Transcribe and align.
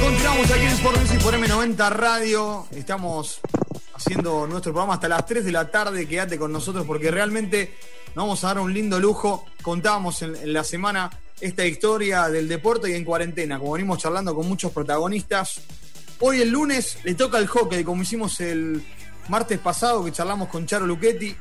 Continuamos 0.00 0.50
aquí 0.50 0.62
en 0.62 0.68
Sport 0.68 1.00
Music 1.00 1.22
por 1.22 1.34
M90 1.34 1.90
Radio. 1.90 2.66
Estamos 2.72 3.40
haciendo 3.94 4.46
nuestro 4.46 4.72
programa 4.72 4.94
hasta 4.94 5.08
las 5.08 5.26
3 5.26 5.44
de 5.44 5.52
la 5.52 5.70
tarde. 5.70 6.06
Quédate 6.06 6.38
con 6.38 6.52
nosotros 6.52 6.86
porque 6.86 7.10
realmente 7.10 7.74
nos 8.14 8.24
vamos 8.24 8.44
a 8.44 8.48
dar 8.48 8.58
un 8.60 8.72
lindo 8.72 8.98
lujo. 8.98 9.44
Contábamos 9.62 10.22
en, 10.22 10.52
la 10.52 10.64
semana 10.64 11.10
esta 11.40 11.64
historia 11.66 12.28
del 12.28 12.48
deporte 12.48 12.90
y 12.90 12.94
en 12.94 13.04
cuarentena, 13.04 13.58
como 13.58 13.72
venimos 13.72 13.98
charlando 13.98 14.34
con 14.34 14.48
muchos 14.48 14.72
protagonistas. 14.72 15.60
Hoy 16.20 16.40
el 16.40 16.50
lunes 16.50 16.98
le 17.04 17.14
toca 17.14 17.38
el 17.38 17.46
hockey, 17.46 17.84
como 17.84 18.02
hicimos 18.02 18.40
el 18.40 18.82
martes 19.28 19.58
pasado 19.58 20.04
que 20.04 20.12
charlamos 20.12 20.48
con 20.48 20.66
Charo 20.66 20.86
Luchetti, 20.86 21.36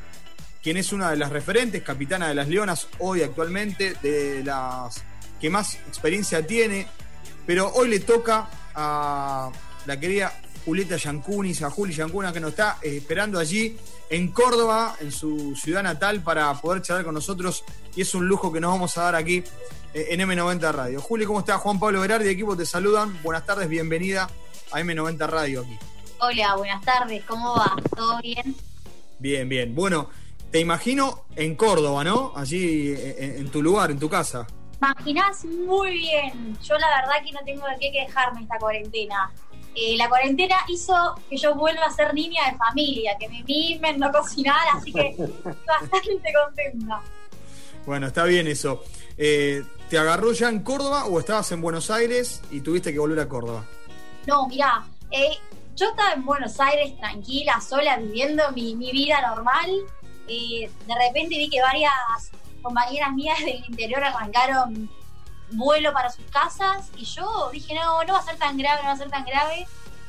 quien 0.61 0.77
es 0.77 0.91
una 0.93 1.09
de 1.09 1.17
las 1.17 1.31
referentes, 1.31 1.81
capitana 1.83 2.27
de 2.27 2.35
las 2.35 2.47
Leonas, 2.47 2.87
hoy 2.99 3.23
actualmente, 3.23 3.95
de 4.01 4.43
las 4.43 5.03
que 5.39 5.49
más 5.49 5.75
experiencia 5.87 6.45
tiene. 6.45 6.87
Pero 7.45 7.71
hoy 7.73 7.89
le 7.89 7.99
toca 7.99 8.49
a 8.75 9.51
la 9.85 9.99
querida 9.99 10.33
Julieta 10.67 10.97
Yancunis, 10.97 11.61
a 11.61 11.69
Juli 11.69 11.93
Yancunas, 11.93 12.33
que 12.33 12.41
nos 12.41 12.49
está 12.49 12.77
esperando 12.81 13.39
allí 13.39 13.77
en 14.09 14.33
Córdoba, 14.33 14.97
en 14.99 15.13
su 15.13 15.55
ciudad 15.55 15.81
natal, 15.81 16.21
para 16.21 16.53
poder 16.55 16.81
charlar 16.81 17.05
con 17.05 17.13
nosotros. 17.13 17.63
Y 17.95 18.01
es 18.01 18.13
un 18.13 18.27
lujo 18.27 18.51
que 18.51 18.59
nos 18.59 18.71
vamos 18.71 18.97
a 18.97 19.03
dar 19.03 19.15
aquí 19.15 19.43
eh, 19.93 20.07
en 20.09 20.19
M90 20.19 20.71
Radio. 20.73 20.99
Juli, 20.99 21.25
¿cómo 21.25 21.39
estás? 21.39 21.61
Juan 21.61 21.79
Pablo 21.79 22.01
Berardi, 22.01 22.27
equipo 22.27 22.57
te 22.57 22.65
saludan. 22.65 23.17
Buenas 23.23 23.45
tardes, 23.45 23.69
bienvenida 23.69 24.29
a 24.73 24.81
M90 24.81 25.29
Radio 25.29 25.61
aquí. 25.61 25.79
Hola, 26.19 26.57
buenas 26.57 26.83
tardes, 26.83 27.23
¿cómo 27.25 27.55
va? 27.55 27.73
¿Todo 27.95 28.19
bien? 28.21 28.53
Bien, 29.19 29.47
bien. 29.47 29.73
Bueno, 29.73 30.09
te 30.51 30.59
imagino 30.59 31.27
en 31.37 31.55
Córdoba, 31.55 32.03
¿no? 32.03 32.33
Allí 32.35 32.89
eh, 32.89 33.15
en, 33.19 33.37
en 33.37 33.49
tu 33.51 33.61
lugar, 33.61 33.89
en 33.91 33.99
tu 33.99 34.09
casa. 34.09 34.45
Imaginás 34.79 35.45
muy 35.45 35.91
bien. 35.97 36.57
Yo 36.63 36.77
la 36.77 36.87
verdad 37.01 37.25
que 37.25 37.31
no 37.31 37.39
tengo 37.45 37.65
de 37.67 37.77
qué 37.79 37.91
quejarme 37.91 38.41
esta 38.41 38.57
cuarentena. 38.57 39.31
Eh, 39.75 39.95
la 39.97 40.09
cuarentena 40.09 40.55
hizo 40.67 40.93
que 41.29 41.37
yo 41.37 41.53
vuelva 41.55 41.85
a 41.85 41.91
ser 41.91 42.13
niña 42.13 42.51
de 42.51 42.57
familia, 42.57 43.15
que 43.19 43.29
me 43.29 43.43
mimen, 43.43 43.99
no 43.99 44.11
cocinar, 44.11 44.67
así 44.73 44.91
que 44.91 45.15
bastante 45.67 46.33
contenta. 46.33 47.01
Bueno, 47.85 48.07
está 48.07 48.23
bien 48.25 48.47
eso. 48.47 48.83
Eh, 49.17 49.63
¿Te 49.89 49.97
agarró 49.97 50.33
ya 50.33 50.49
en 50.49 50.61
Córdoba 50.61 51.05
o 51.05 51.19
estabas 51.19 51.51
en 51.51 51.61
Buenos 51.61 51.89
Aires 51.89 52.41
y 52.51 52.61
tuviste 52.61 52.91
que 52.91 52.99
volver 52.99 53.19
a 53.19 53.29
Córdoba? 53.29 53.65
No, 54.25 54.47
mirá, 54.47 54.83
eh, 55.11 55.37
yo 55.75 55.89
estaba 55.89 56.11
en 56.13 56.25
Buenos 56.25 56.59
Aires 56.59 56.97
tranquila, 56.97 57.61
sola, 57.61 57.97
viviendo 57.97 58.43
mi, 58.51 58.75
mi 58.75 58.91
vida 58.91 59.21
normal. 59.21 59.69
Eh, 60.27 60.69
de 60.85 60.95
repente 60.95 61.37
vi 61.37 61.49
que 61.49 61.61
varias 61.61 61.93
compañeras 62.67 63.13
mías 63.13 63.39
del 63.39 63.63
interior 63.65 64.03
arrancaron 64.03 64.89
vuelo 65.51 65.93
para 65.93 66.09
sus 66.09 66.25
casas 66.25 66.89
y 66.97 67.05
yo 67.05 67.49
dije, 67.51 67.73
no, 67.75 68.03
no 68.03 68.13
va 68.13 68.19
a 68.19 68.23
ser 68.23 68.37
tan 68.37 68.57
grave, 68.57 68.81
no 68.81 68.89
va 68.89 68.93
a 68.93 68.97
ser 68.97 69.09
tan 69.09 69.25
grave. 69.25 69.65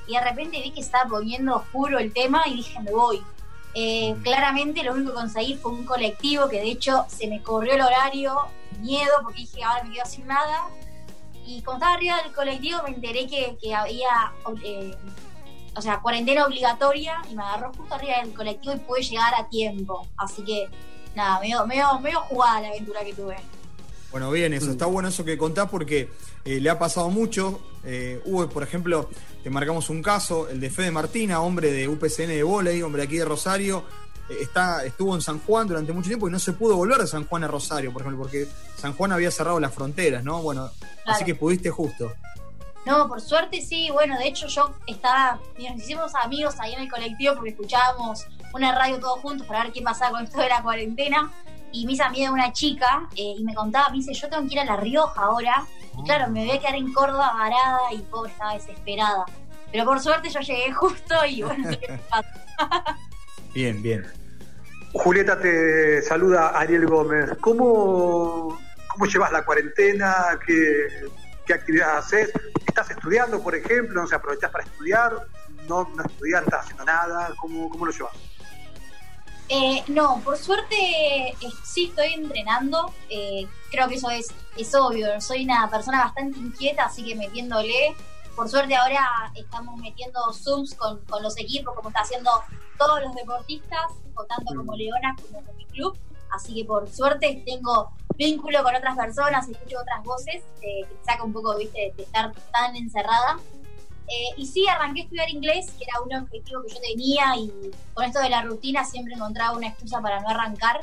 Y 0.08 0.14
de 0.14 0.20
repente 0.20 0.60
vi 0.60 0.70
que 0.72 0.80
estaba 0.80 1.08
poniendo 1.08 1.56
oscuro 1.56 1.98
el 1.98 2.12
tema 2.12 2.42
y 2.46 2.56
dije, 2.56 2.80
me 2.80 2.90
voy. 2.90 3.22
Eh, 3.74 4.16
claramente 4.24 4.82
lo 4.82 4.94
único 4.94 5.10
que 5.10 5.18
conseguí 5.18 5.54
fue 5.54 5.72
un 5.72 5.84
colectivo 5.84 6.48
que 6.48 6.56
de 6.56 6.70
hecho 6.70 7.04
se 7.08 7.28
me 7.28 7.42
corrió 7.42 7.74
el 7.74 7.82
horario, 7.82 8.48
miedo, 8.80 9.12
porque 9.22 9.42
dije, 9.42 9.62
ahora 9.62 9.84
me 9.84 9.94
quedo 9.94 10.06
sin 10.06 10.26
nada. 10.26 10.68
Y 11.46 11.62
cuando 11.62 11.84
estaba 11.84 11.94
arriba 11.94 12.22
del 12.22 12.32
colectivo 12.32 12.82
me 12.82 12.90
enteré 12.90 13.26
que, 13.26 13.56
que 13.60 13.74
había, 13.74 14.32
eh, 14.64 14.96
o 15.76 15.80
sea, 15.80 16.00
cuarentena 16.00 16.44
obligatoria 16.46 17.22
y 17.30 17.36
me 17.36 17.42
agarró 17.42 17.72
justo 17.72 17.94
arriba 17.94 18.16
del 18.22 18.34
colectivo 18.34 18.74
y 18.74 18.78
pude 18.78 19.02
llegar 19.02 19.34
a 19.34 19.48
tiempo. 19.48 20.08
Así 20.16 20.42
que, 20.42 20.68
nada, 21.18 21.40
medio, 21.40 21.66
medio, 21.66 22.00
medio 22.00 22.20
jugada 22.22 22.62
la 22.62 22.68
aventura 22.68 23.04
que 23.04 23.12
tuve. 23.12 23.36
Bueno, 24.10 24.30
bien, 24.30 24.54
eso. 24.54 24.70
Está 24.70 24.86
bueno 24.86 25.08
eso 25.08 25.24
que 25.24 25.36
contás 25.36 25.68
porque 25.68 26.08
eh, 26.44 26.60
le 26.60 26.70
ha 26.70 26.78
pasado 26.78 27.10
mucho. 27.10 27.60
Eh, 27.84 28.22
hubo, 28.24 28.48
por 28.48 28.62
ejemplo, 28.62 29.10
te 29.42 29.50
marcamos 29.50 29.90
un 29.90 30.02
caso, 30.02 30.48
el 30.48 30.60
de 30.60 30.70
Fede 30.70 30.90
Martina, 30.90 31.40
hombre 31.40 31.70
de 31.70 31.88
UPCN 31.88 32.28
de 32.28 32.42
volei, 32.42 32.82
hombre 32.82 33.02
aquí 33.02 33.18
de 33.18 33.26
Rosario. 33.26 33.84
eh, 34.30 34.36
está, 34.40 34.84
estuvo 34.84 35.14
en 35.14 35.20
San 35.20 35.40
Juan 35.40 35.68
durante 35.68 35.92
mucho 35.92 36.08
tiempo 36.08 36.28
y 36.28 36.30
no 36.30 36.38
se 36.38 36.52
pudo 36.54 36.76
volver 36.76 36.98
de 36.98 37.06
San 37.06 37.26
Juan 37.26 37.44
a 37.44 37.48
Rosario, 37.48 37.92
por 37.92 38.02
ejemplo, 38.02 38.22
porque 38.22 38.48
San 38.76 38.94
Juan 38.94 39.12
había 39.12 39.30
cerrado 39.30 39.60
las 39.60 39.74
fronteras, 39.74 40.24
¿no? 40.24 40.40
Bueno, 40.40 40.70
así 41.04 41.24
que 41.24 41.34
pudiste 41.34 41.68
justo. 41.68 42.10
No, 42.86 43.06
por 43.08 43.20
suerte 43.20 43.60
sí. 43.60 43.90
Bueno, 43.92 44.16
de 44.18 44.28
hecho 44.28 44.46
yo 44.46 44.74
estaba, 44.86 45.38
nos 45.58 45.76
hicimos 45.82 46.14
amigos 46.14 46.54
ahí 46.60 46.72
en 46.72 46.80
el 46.80 46.90
colectivo 46.90 47.34
porque 47.34 47.50
escuchábamos 47.50 48.24
una 48.52 48.74
radio 48.74 48.98
todos 48.98 49.20
juntos 49.20 49.46
para 49.46 49.64
ver 49.64 49.72
qué 49.72 49.82
pasaba 49.82 50.12
con 50.12 50.24
esto 50.24 50.40
de 50.40 50.48
la 50.48 50.62
cuarentena. 50.62 51.30
Y 51.70 51.84
me 51.84 51.92
hice 51.92 52.02
amiga 52.02 52.28
de 52.28 52.32
una 52.32 52.52
chica 52.52 53.08
eh, 53.14 53.34
y 53.38 53.44
me 53.44 53.54
contaba, 53.54 53.90
me 53.90 53.96
dice, 53.96 54.14
yo 54.14 54.28
tengo 54.28 54.46
que 54.48 54.54
ir 54.54 54.60
a 54.60 54.64
La 54.64 54.76
Rioja 54.76 55.20
ahora. 55.20 55.66
Y 55.98 56.02
claro, 56.04 56.30
me 56.30 56.46
voy 56.46 56.56
a 56.56 56.60
quedar 56.60 56.76
en 56.76 56.92
Córdoba 56.92 57.34
varada 57.34 57.92
y 57.92 57.98
pobre, 57.98 58.32
estaba 58.32 58.54
desesperada. 58.54 59.26
Pero 59.70 59.84
por 59.84 60.00
suerte 60.00 60.30
yo 60.30 60.40
llegué 60.40 60.72
justo 60.72 61.14
y 61.26 61.42
bueno, 61.42 61.70
sé 61.70 61.78
qué 61.78 62.00
pasa. 62.08 62.44
Bien, 63.54 63.82
bien. 63.82 64.06
Julieta 64.92 65.38
te 65.38 66.02
saluda 66.02 66.48
Ariel 66.48 66.86
Gómez. 66.86 67.30
¿Cómo, 67.40 68.58
cómo 68.88 69.06
llevas 69.06 69.32
la 69.32 69.44
cuarentena? 69.44 70.38
¿Qué, 70.46 70.86
qué 71.46 71.54
actividades 71.54 72.04
haces? 72.04 72.32
¿Estás 72.66 72.90
estudiando, 72.90 73.42
por 73.42 73.54
ejemplo? 73.54 74.02
¿No 74.02 74.06
se 74.06 74.14
aprovechás 74.14 74.50
para 74.50 74.64
estudiar? 74.64 75.26
¿No, 75.68 75.90
no 75.94 76.04
estudias, 76.04 76.42
no 76.42 76.46
estás 76.46 76.64
haciendo 76.64 76.84
nada? 76.84 77.32
¿Cómo, 77.40 77.68
cómo 77.68 77.86
lo 77.86 77.92
llevas? 77.92 78.12
Eh, 79.48 79.82
no, 79.88 80.20
por 80.24 80.36
suerte 80.36 80.76
eh, 80.76 81.36
sí 81.64 81.86
estoy 81.86 82.14
entrenando. 82.14 82.92
eh, 83.08 83.46
creo 83.70 83.88
que 83.88 83.94
eso 83.94 84.10
es, 84.10 84.28
es 84.56 84.74
obvio. 84.74 85.20
Soy 85.20 85.44
una 85.44 85.68
persona 85.70 86.04
bastante 86.04 86.38
inquieta, 86.38 86.84
así 86.84 87.04
que 87.04 87.14
metiéndole. 87.14 87.94
Por 88.36 88.48
suerte 88.48 88.76
ahora 88.76 89.32
estamos 89.34 89.80
metiendo 89.80 90.32
Zooms 90.32 90.74
con, 90.74 91.00
con 91.06 91.22
los 91.22 91.36
equipos, 91.38 91.74
como 91.74 91.88
está 91.88 92.02
haciendo 92.02 92.30
todos 92.78 93.02
los 93.02 93.14
deportistas, 93.14 93.92
tanto 94.28 94.54
como 94.54 94.76
Leona 94.76 95.16
como 95.20 95.44
con 95.44 95.56
mi 95.56 95.64
club. 95.66 95.98
Así 96.30 96.54
que 96.54 96.64
por 96.64 96.88
suerte 96.88 97.42
tengo 97.46 97.90
vínculo 98.16 98.62
con 98.62 98.74
otras 98.74 98.96
personas, 98.96 99.48
escucho 99.48 99.78
otras 99.80 100.04
voces, 100.04 100.42
eh, 100.60 100.82
que 100.88 100.96
saca 101.04 101.24
un 101.24 101.32
poco, 101.32 101.56
viste, 101.56 101.92
de 101.96 102.02
estar 102.02 102.32
tan 102.52 102.76
encerrada. 102.76 103.38
Eh, 104.10 104.34
y 104.38 104.46
sí, 104.46 104.66
arranqué 104.66 105.02
a 105.02 105.04
estudiar 105.04 105.28
inglés, 105.28 105.66
que 105.76 105.84
era 105.84 106.00
un 106.00 106.24
objetivo 106.24 106.62
que 106.62 106.74
yo 106.74 106.80
tenía 106.80 107.36
y 107.36 107.70
con 107.92 108.04
esto 108.04 108.20
de 108.20 108.30
la 108.30 108.42
rutina 108.42 108.84
siempre 108.84 109.14
encontraba 109.14 109.56
una 109.56 109.68
excusa 109.68 110.00
para 110.00 110.20
no 110.20 110.28
arrancar. 110.28 110.80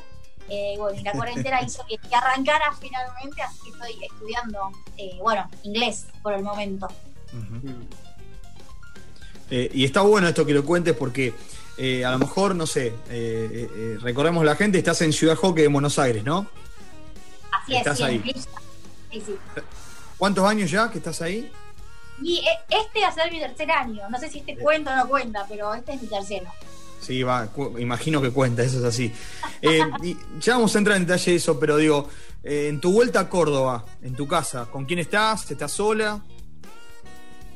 Eh, 0.48 0.76
bueno, 0.78 1.00
y 1.00 1.04
la 1.04 1.12
cuarentena 1.12 1.60
hizo 1.64 1.84
que, 1.88 1.98
que 1.98 2.16
arrancara 2.16 2.72
finalmente, 2.80 3.42
así 3.42 3.64
que 3.64 3.70
estoy 3.72 4.06
estudiando, 4.06 4.72
eh, 4.96 5.18
bueno, 5.20 5.50
inglés 5.64 6.06
por 6.22 6.34
el 6.34 6.44
momento. 6.44 6.88
Eh, 9.50 9.72
y 9.74 9.86
está 9.86 10.02
bueno 10.02 10.28
esto 10.28 10.46
que 10.46 10.54
lo 10.54 10.64
cuentes 10.64 10.96
porque 10.96 11.34
a 12.06 12.12
lo 12.12 12.20
mejor, 12.20 12.56
no 12.56 12.68
sé, 12.68 12.94
recordemos 14.02 14.46
la 14.46 14.56
gente, 14.56 14.78
estás 14.78 15.02
en 15.02 15.12
Ciudad 15.12 15.36
Hockey 15.36 15.64
de 15.64 15.68
Buenos 15.68 15.98
Aires, 15.98 16.24
¿no? 16.24 16.48
Así 17.52 17.76
Estás 17.76 17.94
es, 17.94 17.98
sí, 17.98 18.04
ahí. 18.04 18.34
Sí, 19.12 19.24
sí. 19.26 19.36
¿Cuántos 20.18 20.46
años 20.46 20.70
ya 20.70 20.90
que 20.92 21.00
estás 21.00 21.22
ahí? 21.22 21.52
Y 22.22 22.38
eh, 22.40 22.60
este 22.70 23.02
va 23.02 23.08
a 23.08 23.12
ser 23.14 23.32
mi 23.32 23.40
tercer 23.40 23.70
año. 23.72 24.08
No 24.10 24.18
sé 24.20 24.30
si 24.30 24.40
este 24.40 24.58
cuenta 24.58 24.94
o 24.94 24.96
no 24.96 25.08
cuenta, 25.10 25.46
pero 25.48 25.74
este 25.74 25.94
es 25.94 26.02
mi 26.02 26.08
tercero. 26.08 26.50
Sí, 27.02 27.22
va, 27.24 27.48
imagino 27.78 28.22
que 28.22 28.32
cuenta, 28.32 28.64
eso 28.64 28.80
es 28.80 28.84
así. 28.86 29.14
Eh, 29.62 29.82
y 30.02 30.18
ya 30.40 30.54
vamos 30.56 30.74
a 30.76 30.80
entrar 30.80 30.98
en 30.98 31.06
detalle 31.06 31.32
de 31.32 31.38
eso, 31.38 31.60
pero 31.60 31.78
digo, 31.78 32.10
eh, 32.44 32.68
en 32.70 32.80
tu 32.82 32.92
vuelta 32.94 33.20
a 33.20 33.30
Córdoba, 33.30 33.86
en 34.02 34.16
tu 34.16 34.28
casa, 34.28 34.66
¿con 34.72 34.86
quién 34.86 35.00
estás? 35.00 35.50
¿Estás 35.52 35.72
sola? 35.72 36.20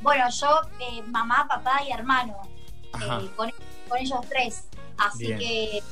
Bueno, 0.02 0.24
yo, 0.30 0.60
eh, 0.78 1.02
mamá, 1.08 1.46
papá 1.48 1.82
y 1.86 1.92
hermano, 1.92 2.36
eh, 2.94 3.28
con, 3.36 3.50
con 3.88 3.98
ellos 3.98 4.20
tres. 4.28 4.64
Así 4.98 5.26
Bien. 5.26 5.38
que, 5.38 5.82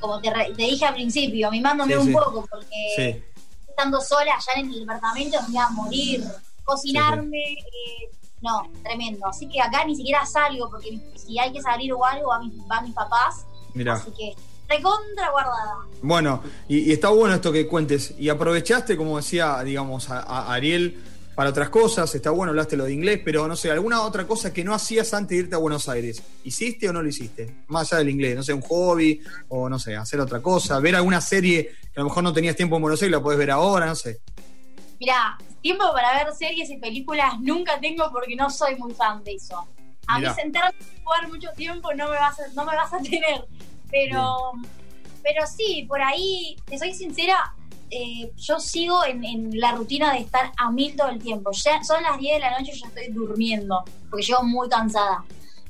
como 0.00 0.20
te, 0.20 0.30
te 0.30 0.62
dije 0.62 0.84
al 0.84 0.94
principio, 0.94 1.50
mimándome 1.50 1.92
Sí, 1.94 1.98
un 2.00 2.06
sí. 2.08 2.12
poco, 2.12 2.46
porque 2.50 2.76
Sí. 2.96 3.22
estando 3.68 4.00
sola 4.00 4.32
allá 4.34 4.60
en 4.60 4.72
el 4.72 4.80
departamento 4.80 5.38
me 5.46 5.52
iba 5.54 5.64
a 5.66 5.70
morir. 5.70 6.24
Cocinarme, 6.64 7.52
eh, 7.52 8.10
no, 8.40 8.70
tremendo. 8.82 9.26
Así 9.26 9.48
que 9.48 9.60
acá 9.60 9.84
ni 9.84 9.94
siquiera 9.94 10.24
salgo, 10.26 10.70
porque 10.70 10.98
si 11.14 11.38
hay 11.38 11.52
que 11.52 11.62
salir 11.62 11.92
o 11.92 12.04
algo, 12.04 12.28
van 12.28 12.48
mis, 12.48 12.66
van 12.66 12.84
mis 12.84 12.94
papás. 12.94 13.46
Mira. 13.74 13.94
Así 13.94 14.10
que, 14.10 14.34
recontra 14.68 15.30
guardada. 15.30 15.76
Bueno, 16.02 16.42
y, 16.68 16.78
y 16.78 16.92
está 16.92 17.10
bueno 17.10 17.34
esto 17.34 17.52
que 17.52 17.66
cuentes. 17.66 18.14
Y 18.18 18.28
aprovechaste, 18.28 18.96
como 18.96 19.16
decía, 19.16 19.62
digamos, 19.62 20.10
a, 20.10 20.20
a 20.20 20.52
Ariel 20.52 21.02
para 21.34 21.50
otras 21.50 21.68
cosas. 21.68 22.14
Está 22.14 22.30
bueno, 22.30 22.50
hablaste 22.50 22.76
lo 22.76 22.84
de 22.84 22.92
inglés, 22.92 23.20
pero 23.24 23.46
no 23.48 23.56
sé, 23.56 23.70
alguna 23.70 24.02
otra 24.02 24.26
cosa 24.26 24.52
que 24.52 24.64
no 24.64 24.74
hacías 24.74 25.12
antes 25.14 25.30
de 25.30 25.44
irte 25.44 25.54
a 25.54 25.58
Buenos 25.58 25.88
Aires. 25.88 26.22
¿Hiciste 26.44 26.88
o 26.88 26.92
no 26.92 27.02
lo 27.02 27.08
hiciste? 27.08 27.64
Más 27.68 27.92
allá 27.92 27.98
del 28.00 28.10
inglés, 28.10 28.36
no 28.36 28.42
sé, 28.42 28.52
un 28.52 28.62
hobby 28.62 29.20
o 29.48 29.68
no 29.68 29.78
sé, 29.78 29.96
hacer 29.96 30.20
otra 30.20 30.40
cosa, 30.40 30.78
ver 30.80 30.96
alguna 30.96 31.20
serie 31.20 31.72
que 31.92 32.00
a 32.00 32.02
lo 32.02 32.08
mejor 32.08 32.22
no 32.24 32.32
tenías 32.32 32.56
tiempo 32.56 32.76
en 32.76 32.82
Buenos 32.82 33.02
Aires, 33.02 33.12
la 33.12 33.22
podés 33.22 33.38
ver 33.38 33.50
ahora, 33.50 33.86
no 33.86 33.94
sé. 33.94 34.20
Mira, 35.00 35.36
tiempo 35.64 35.90
para 35.94 36.12
ver 36.22 36.34
series 36.34 36.68
y 36.68 36.76
películas 36.76 37.40
nunca 37.40 37.80
tengo 37.80 38.12
porque 38.12 38.36
no 38.36 38.50
soy 38.50 38.76
muy 38.76 38.92
fan 38.92 39.24
de 39.24 39.32
eso. 39.32 39.66
A 40.06 40.18
Mirá. 40.18 40.30
mí 40.30 40.36
sentarme 40.36 40.78
a 40.78 41.02
jugar 41.02 41.28
mucho 41.28 41.48
tiempo 41.56 41.94
no 41.94 42.10
me 42.10 42.16
vas 42.16 42.38
a, 42.38 42.48
no 42.48 42.66
me 42.66 42.76
vas 42.76 42.92
a 42.92 42.98
tener. 43.10 43.46
Pero, 43.90 44.52
pero 45.22 45.46
sí, 45.46 45.86
por 45.88 46.02
ahí, 46.02 46.54
te 46.66 46.78
soy 46.78 46.92
sincera, 46.92 47.54
eh, 47.90 48.30
yo 48.36 48.60
sigo 48.60 49.06
en, 49.06 49.58
la 49.58 49.72
rutina 49.72 50.12
de 50.12 50.18
estar 50.18 50.52
a 50.58 50.70
mil 50.70 50.94
todo 50.96 51.08
el 51.08 51.22
tiempo. 51.22 51.50
Ya 51.52 51.82
son 51.82 52.02
las 52.02 52.18
10 52.18 52.34
de 52.34 52.40
la 52.40 52.58
noche 52.58 52.72
y 52.74 52.78
yo 52.78 52.86
estoy 52.86 53.08
durmiendo, 53.08 53.84
porque 54.10 54.26
llego 54.26 54.42
muy 54.42 54.68
cansada. 54.68 55.24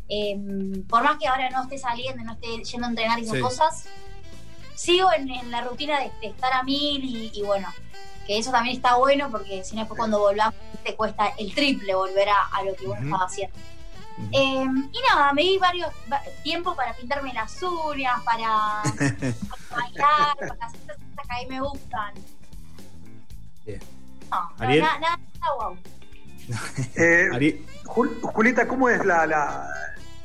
Em, 0.09 0.83
por 0.89 1.05
más 1.05 1.19
que 1.19 1.29
ahora 1.29 1.49
no 1.51 1.63
esté 1.63 1.79
saliendo, 1.79 2.25
no 2.25 2.33
esté 2.33 2.65
yendo 2.65 2.87
a 2.89 2.91
entrenar 2.91 3.21
y 3.21 3.23
esas 3.23 3.39
cosas, 3.39 3.85
sigo 4.75 5.09
en, 5.13 5.53
la 5.53 5.61
rutina 5.61 6.01
de, 6.01 6.11
estar 6.27 6.53
a 6.53 6.65
mil 6.65 7.31
y, 7.33 7.43
bueno, 7.43 7.69
que 8.27 8.39
eso 8.39 8.51
también 8.51 8.77
está 8.77 8.97
bueno 8.97 9.31
porque 9.31 9.65
si 9.65 9.75
no 9.75 9.83
después 9.83 9.99
cuando 9.99 10.19
volvamos 10.19 10.55
te 10.83 10.95
cuesta 10.95 11.29
el 11.39 11.55
triple 11.55 11.95
volver 11.95 12.29
a, 12.29 12.63
lo 12.63 12.75
que 12.75 12.87
vos 12.87 12.99
estabas 12.99 13.33
haciendo. 13.33 13.57
Em, 14.31 14.89
y 14.93 14.99
nada, 15.11 15.33
me 15.33 15.43
di 15.43 15.59
varios 15.59 15.91
tiempos 16.43 16.77
para 16.77 16.95
pintarme 16.95 17.33
las 17.33 17.61
uñas, 17.63 18.23
para, 18.23 18.83
bailar, 19.71 20.37
para 20.39 20.67
hacer 20.67 20.81
cosas 20.81 20.99
que 21.29 21.35
a 21.35 21.39
mí 21.41 21.47
me 21.49 21.61
gustan. 21.61 22.15
No, 24.31 24.51
nada, 24.59 24.99
nada, 24.99 25.19
wow. 25.59 25.79
eh, 26.97 27.65
Julieta, 27.85 28.69
¿cómo 28.69 28.89
es 28.89 29.05
la, 29.05 29.27
la, 29.27 29.69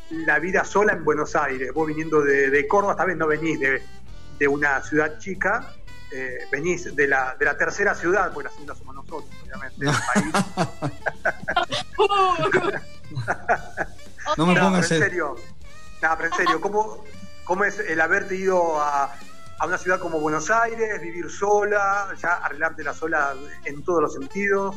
la, 0.09 0.39
vida 0.39 0.63
sola 0.63 0.93
en 0.93 1.03
Buenos 1.03 1.35
Aires? 1.35 1.73
Vos 1.73 1.87
viniendo 1.87 2.21
de, 2.21 2.49
de 2.49 2.67
Córdoba, 2.67 2.93
esta 2.93 3.05
vez 3.05 3.17
no 3.17 3.27
venís 3.27 3.59
de, 3.59 3.81
de 4.39 4.47
una 4.47 4.81
ciudad 4.81 5.19
chica, 5.19 5.73
eh, 6.11 6.47
venís 6.51 6.95
de 6.95 7.07
la, 7.07 7.35
de 7.37 7.45
la 7.45 7.57
tercera 7.57 7.95
ciudad, 7.95 8.31
porque 8.33 8.49
la 8.49 8.51
segunda 8.51 8.75
somos 8.75 8.95
nosotros, 8.95 9.25
obviamente, 9.43 9.85
del 9.85 9.95
país. 10.13 10.33
no 14.37 14.45
me 14.45 14.59
pongas 14.59 14.91
en 14.91 14.99
serio. 14.99 15.35
No, 16.01 16.17
pero 16.17 16.29
en 16.29 16.35
serio, 16.35 16.61
¿cómo, 16.61 17.03
¿cómo 17.43 17.65
es 17.65 17.79
el 17.79 17.99
haberte 18.01 18.35
ido 18.35 18.81
a, 18.81 19.13
a 19.59 19.65
una 19.65 19.77
ciudad 19.77 19.99
como 19.99 20.19
Buenos 20.19 20.49
Aires, 20.49 21.01
vivir 21.01 21.29
sola, 21.29 22.07
ya 22.21 22.35
arreglarte 22.35 22.83
la 22.83 22.93
sola 22.93 23.33
en 23.65 23.83
todos 23.83 24.01
los 24.01 24.13
sentidos? 24.13 24.75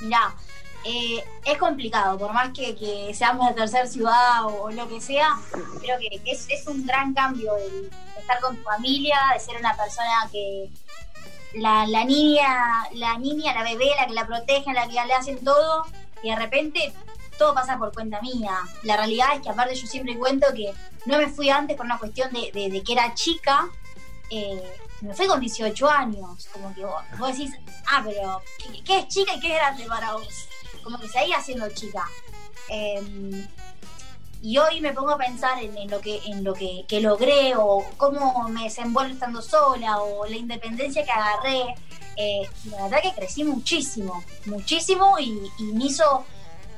Mirá, 0.00 0.32
eh, 0.84 1.24
es 1.44 1.58
complicado, 1.58 2.18
por 2.18 2.32
más 2.32 2.50
que, 2.50 3.12
seamos 3.14 3.48
de 3.48 3.54
tercera 3.54 3.86
ciudad 3.86 4.44
o, 4.44 4.70
lo 4.70 4.88
que 4.88 5.00
sea, 5.00 5.36
creo 5.80 5.98
que, 5.98 6.20
es, 6.24 6.66
un 6.66 6.86
gran 6.86 7.12
cambio 7.14 7.56
el 7.56 7.90
estar 8.18 8.40
con 8.40 8.56
tu 8.56 8.62
familia, 8.62 9.18
de 9.34 9.40
ser 9.40 9.56
una 9.56 9.76
persona 9.76 10.28
que 10.30 10.70
la, 11.54 11.86
niña, 12.04 12.88
la 12.92 13.18
niña, 13.18 13.54
la 13.54 13.62
bebé, 13.64 13.90
la 13.96 14.06
que 14.06 14.14
la 14.14 14.26
protegen, 14.26 14.74
la 14.74 14.86
que 14.86 14.94
le 14.94 15.14
hacen 15.14 15.42
todo, 15.44 15.84
y 16.22 16.30
de 16.30 16.36
repente 16.36 16.92
todo 17.38 17.54
pasa 17.54 17.78
por 17.78 17.92
cuenta 17.92 18.20
mía. 18.20 18.58
La 18.82 18.96
realidad 18.96 19.28
es 19.34 19.40
que 19.40 19.50
aparte 19.50 19.74
yo 19.74 19.86
siempre 19.86 20.16
cuento 20.18 20.46
que 20.54 20.72
no 21.06 21.18
me 21.18 21.28
fui 21.28 21.50
antes 21.50 21.76
por 21.76 21.86
una 21.86 21.98
cuestión 21.98 22.32
de, 22.32 22.82
que 22.84 22.92
era 22.92 23.14
chica, 23.14 23.68
eh, 24.30 24.62
me 25.00 25.14
fui 25.14 25.26
con 25.26 25.40
18 25.40 25.88
años, 25.88 26.48
como 26.52 26.74
que 26.74 26.84
vos, 26.84 27.36
decís, 27.36 27.52
ah, 27.86 28.02
pero 28.04 28.42
¿qué, 28.84 28.98
es 28.98 29.08
chica 29.08 29.34
y 29.34 29.40
qué 29.40 29.52
es 29.52 29.54
grande 29.54 29.84
para 29.86 30.14
vos? 30.14 30.48
Como 30.82 30.98
que 30.98 31.08
seguía 31.08 31.40
siendo 31.40 31.68
chica. 31.70 32.06
Em, 32.68 33.46
y 34.40 34.56
hoy 34.58 34.80
me 34.80 34.92
pongo 34.92 35.10
a 35.10 35.18
pensar 35.18 35.62
en, 35.62 35.90
lo 35.90 36.00
que 36.00 36.20
en 36.26 36.44
lo 36.44 36.54
que, 36.54 36.84
logré 37.00 37.54
o 37.56 37.84
cómo 37.96 38.48
me 38.48 38.64
desenvuelvo 38.64 39.12
estando 39.12 39.42
sola 39.42 39.98
o 39.98 40.26
la 40.26 40.36
independencia 40.36 41.04
que 41.04 41.10
agarré. 41.10 41.74
Eh, 42.16 42.48
la 42.70 42.84
verdad 42.84 43.02
que 43.02 43.14
crecí 43.14 43.44
muchísimo, 43.44 44.24
muchísimo 44.46 45.18
y, 45.18 45.32
me 45.72 45.84
hizo 45.84 46.24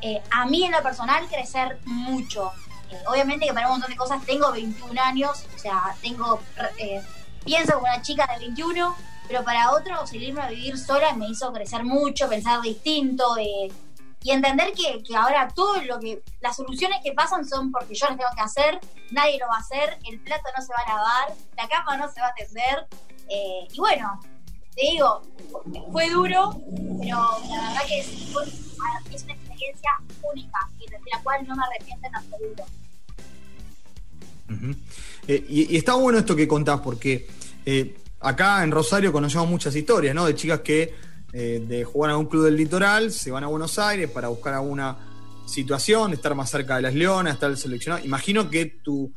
eh, 0.02 0.22
a 0.30 0.46
mí 0.46 0.64
en 0.64 0.72
lo 0.72 0.82
personal 0.82 1.26
crecer 1.28 1.78
mucho. 1.84 2.52
Eh, 2.90 2.98
obviamente 3.06 3.46
que 3.46 3.52
para 3.52 3.66
un 3.66 3.74
montón 3.74 3.90
de 3.90 3.96
cosas 3.96 4.24
tengo 4.24 4.50
21 4.52 5.00
años, 5.00 5.44
o 5.54 5.58
sea, 5.58 5.94
tengo 6.02 6.40
pienso 7.44 7.74
como 7.74 7.86
una 7.86 8.02
chica 8.02 8.26
de 8.32 8.46
21, 8.46 8.96
pero 9.28 9.44
para 9.44 9.72
otros 9.72 10.10
salirme 10.10 10.42
a 10.42 10.48
vivir 10.48 10.78
sola 10.78 11.12
me 11.14 11.28
hizo 11.28 11.52
crecer 11.52 11.84
mucho, 11.84 12.28
pensar 12.28 12.60
distinto, 12.60 13.36
y 14.22 14.32
entender 14.32 14.72
que, 14.72 15.02
ahora 15.16 15.48
todo 15.54 15.82
lo 15.82 15.98
que, 15.98 16.22
las 16.40 16.56
soluciones 16.56 16.98
que 17.02 17.12
pasan 17.12 17.48
son 17.48 17.72
porque 17.72 17.94
yo 17.94 18.06
las 18.06 18.18
tengo 18.18 18.30
que 18.34 18.42
hacer, 18.42 18.80
nadie 19.10 19.38
lo 19.38 19.46
va 19.46 19.56
a 19.56 19.60
hacer, 19.60 19.98
el 20.06 20.20
plato 20.20 20.44
no 20.56 20.62
se 20.62 20.72
va 20.72 20.82
a 20.84 20.96
lavar, 20.96 21.36
la 21.56 21.68
cama 21.68 21.96
no 21.96 22.12
se 22.12 22.20
va 22.20 22.28
a 22.28 22.34
tender, 22.34 22.86
eh, 23.28 23.66
y 23.72 23.78
bueno, 23.78 24.20
te 24.74 24.82
digo, 24.82 25.22
fue 25.92 26.10
duro, 26.10 26.54
pero 27.00 27.16
la 27.48 27.68
verdad 27.68 27.86
que 27.86 28.00
es, 28.00 28.34
una 28.34 29.32
experiencia 29.32 29.90
única, 30.22 30.58
de 30.78 30.98
la 31.12 31.22
cual 31.22 31.46
no 31.46 31.56
me 31.56 31.62
arrepiento 31.64 32.06
en 32.06 32.14
absoluto. 32.14 32.64
Eh, 35.28 35.46
y, 35.48 35.76
está 35.76 35.94
bueno 35.94 36.18
esto 36.18 36.36
que 36.36 36.46
contás, 36.48 36.80
porque 36.80 37.26
eh, 37.64 37.96
acá 38.20 38.62
en 38.64 38.70
Rosario 38.70 39.12
conocemos 39.12 39.48
muchas 39.48 39.74
historias, 39.74 40.14
¿no? 40.14 40.26
De 40.26 40.34
chicas 40.34 40.60
que 40.60 40.94
eh, 41.32 41.64
de 41.66 41.84
jugar 41.84 42.10
a 42.10 42.16
un 42.16 42.26
club 42.26 42.44
del 42.44 42.56
litoral, 42.56 43.12
se 43.12 43.30
van 43.30 43.44
a 43.44 43.46
Buenos 43.46 43.78
Aires 43.78 44.10
para 44.10 44.28
buscar 44.28 44.54
alguna 44.54 44.96
situación, 45.46 46.12
estar 46.12 46.34
más 46.34 46.50
cerca 46.50 46.76
de 46.76 46.82
las 46.82 46.94
Leonas, 46.94 47.34
estar 47.34 47.54
seleccionado. 47.56 48.04
Imagino 48.04 48.48
que 48.48 48.66
tu, 48.66 49.12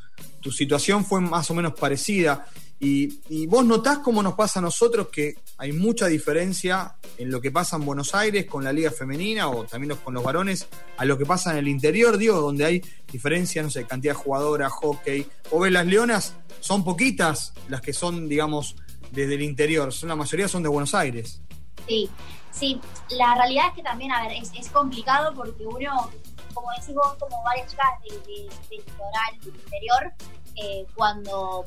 situación 0.52 1.06
fue 1.06 1.22
más 1.22 1.50
o 1.50 1.54
menos 1.54 1.74
parecida. 1.74 2.46
Y, 2.80 3.48
vos 3.48 3.66
notás 3.66 4.00
cómo 4.00 4.22
nos 4.22 4.34
pasa 4.34 4.60
a 4.60 4.62
nosotros 4.62 5.08
que 5.08 5.38
hay 5.58 5.72
mucha 5.72 6.08
diferencia 6.08 6.96
en 7.18 7.32
lo 7.32 7.40
que 7.40 7.50
pasa 7.50 7.78
en 7.78 7.86
Buenos 7.86 8.14
Aires 8.14 8.46
con 8.46 8.64
la 8.64 8.74
liga 8.74 8.92
femenina 8.92 9.48
o 9.48 9.64
también 9.64 9.96
con 10.04 10.14
los 10.14 10.24
varones 10.24 10.68
a 10.98 11.06
lo 11.06 11.18
que 11.18 11.26
pasa 11.26 11.52
en 11.52 11.60
el 11.60 11.68
interior, 11.70 12.18
digo, 12.18 12.42
donde 12.42 12.66
hay 12.66 12.84
diferencia, 13.10 13.64
no 13.64 13.70
sé, 13.70 13.86
cantidad 13.86 14.14
de 14.14 14.20
jugadoras, 14.20 14.72
hockey. 14.74 15.26
O 15.52 15.62
ves 15.62 15.72
las 15.72 15.86
leonas, 15.86 16.36
son 16.60 16.84
poquitas 16.84 17.54
las 17.70 17.80
que 17.80 17.94
son, 17.94 18.28
digamos, 18.28 18.76
desde 19.12 19.36
el 19.36 19.44
interior, 19.44 19.94
son, 19.94 20.10
la 20.10 20.16
mayoría 20.16 20.48
son 20.48 20.64
de 20.64 20.70
Buenos 20.70 20.94
Aires. 20.94 21.42
Sí, 21.88 22.10
sí, 22.52 22.82
la 23.10 23.36
realidad 23.36 23.68
es 23.68 23.74
que 23.74 23.84
también, 23.84 24.12
a 24.12 24.22
ver, 24.24 24.32
es, 24.32 24.70
complicado 24.70 25.34
porque 25.34 25.66
uno, 25.66 26.10
como 26.54 26.68
decís 26.80 26.96
vos, 26.96 27.16
como 27.20 27.44
varias 27.44 27.70
chicas 27.70 27.88
del 28.04 28.24
de, 28.24 28.50
litoral, 28.70 29.40
del 29.42 29.56
interior, 29.56 30.14
eh, 30.56 30.86
cuando 30.96 31.66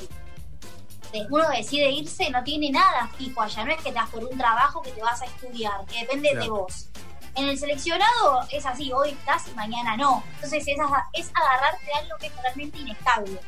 uno 1.31 1.49
decide 1.51 1.91
irse, 1.91 2.31
no 2.31 2.43
tiene 2.45 2.71
nada 2.71 3.09
fijo 3.17 3.41
allá, 3.41 3.65
no 3.65 3.73
es 3.73 3.79
que 3.79 3.91
te 3.91 3.93
das 3.93 4.11
por 4.11 4.25
un 4.25 4.37
trabajo 4.37 4.83
que 4.83 4.91
te 4.91 5.01
vas 5.01 5.23
a 5.23 5.27
estudiar, 5.27 5.85
que 5.87 6.01
depende 6.01 6.35
de 6.35 6.49
vos. 6.49 6.89
En 7.35 7.49
el 7.49 7.59
seleccionado 7.59 8.41
es 8.51 8.65
así, 8.65 8.93
hoy 8.93 9.11
estás 9.11 9.47
y 9.49 9.55
mañana 9.55 9.97
no. 9.97 10.23
Entonces 10.37 10.67
es, 10.67 10.77
es 11.13 11.31
agarrarte 11.35 11.85
de 11.85 11.93
algo 11.93 12.17
que 12.19 12.27
es 12.29 12.35
totalmente 12.35 12.79
inestable. 12.79 13.39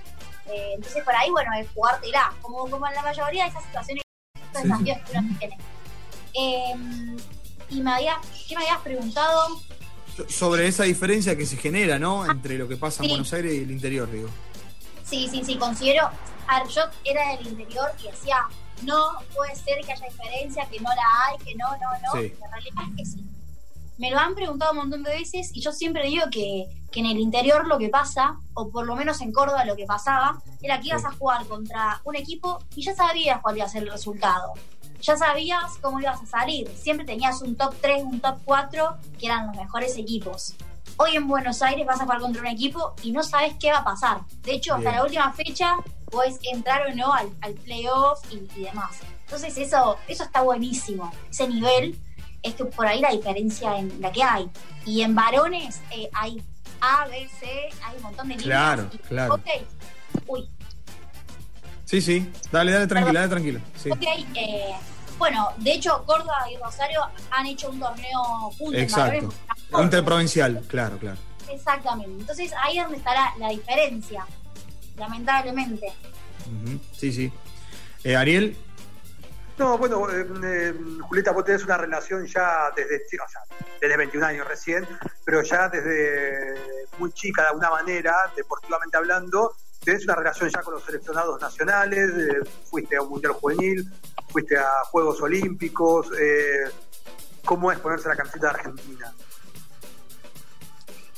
Eh, 0.46 0.72
entonces 0.74 1.02
por 1.04 1.14
ahí, 1.14 1.30
bueno, 1.30 1.50
es 1.58 1.66
jugártela. 1.70 2.34
Como, 2.42 2.68
como 2.68 2.86
en 2.86 2.94
la 2.94 3.02
mayoría 3.02 3.44
de 3.44 3.50
esas 3.50 3.64
situaciones, 3.64 4.04
estos 4.34 4.62
desafíos 4.62 4.98
que 4.98 5.18
uno 5.18 5.38
tiene. 5.38 5.58
Em, 6.38 7.16
y 7.70 7.80
me 7.80 7.92
había, 7.92 8.20
¿qué 8.48 8.56
me 8.56 8.62
habías 8.62 8.80
preguntado? 8.80 9.60
Sobre 10.28 10.68
esa 10.68 10.84
diferencia 10.84 11.36
que 11.36 11.46
se 11.46 11.56
genera, 11.56 11.98
¿no? 11.98 12.22
Ah, 12.22 12.28
Entre 12.30 12.56
lo 12.56 12.68
que 12.68 12.76
pasa 12.76 13.02
en 13.02 13.10
Buenos 13.10 13.32
Aires 13.32 13.54
y 13.54 13.58
el 13.58 13.70
interior, 13.72 14.10
digo. 14.10 14.28
Sí, 15.04 15.28
sí, 15.28 15.42
sí, 15.44 15.56
considero. 15.56 16.08
A 16.46 16.62
ver, 16.62 16.68
yo 16.68 16.82
era 17.04 17.36
del 17.36 17.48
interior 17.48 17.90
y 18.02 18.06
decía, 18.06 18.46
no 18.82 19.18
puede 19.34 19.54
ser 19.56 19.80
que 19.84 19.92
haya 19.92 20.06
diferencia, 20.06 20.68
que 20.70 20.78
no 20.78 20.90
la 20.90 21.02
hay, 21.26 21.44
que 21.44 21.54
no, 21.56 21.66
no, 21.72 21.90
no. 22.04 22.22
La 22.40 22.50
realidad 22.50 22.84
es 22.90 22.96
que 22.96 23.04
sí. 23.04 23.24
Me 23.98 24.10
lo 24.12 24.18
han 24.18 24.36
preguntado 24.36 24.70
un 24.72 24.78
montón 24.78 25.02
de 25.02 25.10
veces 25.10 25.50
y 25.54 25.60
yo 25.60 25.72
siempre 25.72 26.06
digo 26.06 26.26
que, 26.30 26.66
que 26.92 27.00
en 27.00 27.06
el 27.06 27.18
interior 27.18 27.66
lo 27.66 27.78
que 27.78 27.88
pasa, 27.88 28.36
o 28.54 28.70
por 28.70 28.86
lo 28.86 28.94
menos 28.94 29.20
en 29.22 29.32
Córdoba 29.32 29.64
lo 29.64 29.74
que 29.74 29.86
pasaba, 29.86 30.40
era 30.62 30.80
que 30.80 30.88
ibas 30.88 31.04
a 31.04 31.10
jugar 31.10 31.44
contra 31.46 32.00
un 32.04 32.14
equipo 32.14 32.60
y 32.76 32.82
ya 32.84 32.94
sabías 32.94 33.40
cuál 33.42 33.56
iba 33.56 33.66
a 33.66 33.68
ser 33.68 33.82
el 33.82 33.90
resultado 33.90 34.54
ya 35.00 35.16
sabías 35.16 35.78
cómo 35.80 36.00
ibas 36.00 36.22
a 36.22 36.26
salir. 36.26 36.68
Siempre 36.76 37.06
tenías 37.06 37.40
un 37.42 37.56
top 37.56 37.74
3, 37.80 38.02
un 38.04 38.20
top 38.20 38.38
4, 38.44 38.96
que 39.18 39.26
eran 39.26 39.48
los 39.48 39.56
mejores 39.56 39.96
equipos. 39.96 40.54
Hoy 40.96 41.16
en 41.16 41.28
Buenos 41.28 41.62
Aires 41.62 41.86
vas 41.86 42.00
a 42.00 42.04
jugar 42.04 42.20
contra 42.20 42.42
un 42.42 42.48
equipo 42.48 42.94
y 43.02 43.12
no 43.12 43.22
sabes 43.22 43.54
qué 43.60 43.70
va 43.70 43.78
a 43.78 43.84
pasar. 43.84 44.20
De 44.42 44.52
hecho, 44.52 44.74
hasta 44.74 44.90
la 44.90 45.04
última 45.04 45.32
fecha 45.32 45.76
puedes 46.10 46.38
entrar 46.52 46.88
o 46.88 46.94
no 46.94 47.12
al, 47.12 47.28
playoff 47.64 48.20
y, 48.32 48.62
demás. 48.62 48.98
Entonces 49.24 49.56
eso, 49.58 49.98
eso 50.08 50.24
está 50.24 50.42
buenísimo. 50.42 51.12
Ese 51.30 51.46
nivel 51.46 51.98
es 52.42 52.54
que 52.54 52.64
por 52.64 52.86
ahí 52.86 53.00
la 53.00 53.10
diferencia 53.10 53.78
en 53.78 54.00
la 54.00 54.10
que 54.10 54.22
hay. 54.22 54.50
Y 54.84 55.02
en 55.02 55.14
varones 55.14 55.80
eh, 55.92 56.08
hay 56.14 56.42
A, 56.80 57.06
B, 57.06 57.28
C, 57.38 57.46
hay 57.84 57.96
un 57.96 58.02
montón 58.02 58.28
de 58.28 58.36
líneas. 58.36 58.46
Claro, 58.46 58.90
claro. 59.08 59.34
Ok, 59.34 59.46
uy, 60.26 60.48
Sí, 61.88 62.02
sí, 62.02 62.30
dale, 62.52 62.70
dale, 62.72 62.86
tranquila, 62.86 63.20
dale, 63.20 63.30
tranquilo. 63.30 63.60
Ok, 63.90 64.02
eh, 64.34 64.74
bueno, 65.16 65.48
de 65.56 65.72
hecho, 65.72 66.04
Córdoba 66.04 66.44
y 66.52 66.62
Rosario 66.62 67.00
han 67.30 67.46
hecho 67.46 67.70
un 67.70 67.80
torneo 67.80 68.22
juntos. 68.58 68.82
Exacto. 68.82 69.32
Interprovincial, 69.72 70.62
claro, 70.68 70.98
claro. 70.98 71.16
Exactamente. 71.48 72.20
Entonces 72.20 72.52
ahí 72.62 72.76
es 72.76 72.84
donde 72.84 72.98
estará 72.98 73.32
la 73.38 73.48
diferencia, 73.48 74.26
lamentablemente. 74.98 75.94
Sí, 76.92 77.10
sí. 77.10 77.32
Eh, 78.04 78.16
Ariel. 78.16 78.54
No, 79.56 79.78
bueno, 79.78 80.10
eh, 80.10 80.26
eh, 80.44 80.74
Julieta, 81.00 81.32
vos 81.32 81.46
tenés 81.46 81.64
una 81.64 81.78
relación 81.78 82.26
ya 82.26 82.70
desde, 82.76 82.96
o 82.96 83.28
sea, 83.30 83.40
desde 83.80 83.96
21 83.96 84.26
años 84.26 84.46
recién, 84.46 84.86
pero 85.24 85.42
ya 85.42 85.70
desde 85.70 86.54
muy 86.98 87.12
chica 87.12 87.40
de 87.44 87.48
alguna 87.48 87.70
manera, 87.70 88.14
deportivamente 88.36 88.98
hablando, 88.98 89.54
tenés 89.84 90.04
una 90.04 90.16
relación 90.16 90.50
ya 90.50 90.62
con 90.62 90.74
los 90.74 90.84
seleccionados 90.84 91.40
nacionales, 91.40 92.10
eh, 92.16 92.50
fuiste 92.64 92.96
a 92.96 93.02
un 93.02 93.10
Mundial 93.10 93.32
Juvenil, 93.34 93.90
fuiste 94.28 94.56
a 94.58 94.84
Juegos 94.90 95.20
Olímpicos. 95.20 96.08
Eh, 96.18 96.64
¿Cómo 97.44 97.72
es 97.72 97.78
ponerse 97.78 98.08
la 98.08 98.16
camiseta 98.16 98.48
de 98.48 98.54
Argentina? 98.58 99.14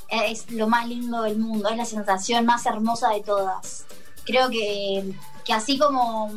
Es 0.09 0.51
lo 0.51 0.69
más 0.69 0.87
lindo 0.87 1.23
del 1.23 1.39
mundo, 1.39 1.69
es 1.69 1.77
la 1.77 1.85
sensación 1.85 2.47
más 2.47 2.67
hermosa 2.67 3.11
de 3.11 3.23
todas. 3.23 3.87
Creo 4.25 4.49
que, 4.49 5.13
que 5.45 5.53
así 5.53 5.79
como 5.79 6.31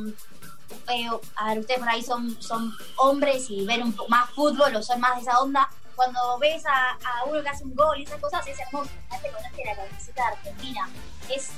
eh, 0.90 1.10
a 1.36 1.50
ver, 1.50 1.60
ustedes 1.60 1.80
por 1.80 1.90
ahí 1.90 2.04
son, 2.04 2.42
son 2.42 2.74
hombres 2.98 3.50
y 3.50 3.66
ven 3.66 3.84
un 3.84 3.94
poco 3.94 4.10
más 4.10 4.30
fútbol 4.32 4.76
o 4.76 4.84
son 4.84 5.00
más 5.00 5.16
de 5.16 5.22
esa 5.22 5.40
onda, 5.40 5.70
cuando 5.96 6.38
ves 6.40 6.66
a, 6.66 6.92
a 6.92 7.24
uno 7.26 7.42
que 7.42 7.50
hace 7.50 7.64
un 7.64 7.76
gol 7.76 8.00
y 8.00 8.04
esas 8.04 8.20
cosas, 8.20 8.46
es 8.48 8.60
hermoso. 8.60 8.90
Te 9.22 9.32
conoce 9.32 9.64
la 9.66 9.76
camiseta 9.76 10.22
de 10.22 10.28
Argentina. 10.28 10.90
Es, 11.30 11.52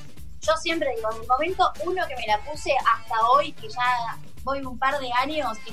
yo 0.46 0.54
siempre 0.58 0.90
digo, 0.96 1.10
en 1.12 1.22
el 1.22 1.28
momento 1.28 1.72
uno 1.86 2.08
que 2.08 2.16
me 2.16 2.28
la 2.28 2.40
puse 2.42 2.72
hasta 2.94 3.28
hoy, 3.30 3.52
que 3.54 3.70
ya 3.70 4.18
voy 4.44 4.62
un 4.62 4.78
par 4.78 5.00
de 5.00 5.12
años, 5.14 5.58
que, 5.60 5.72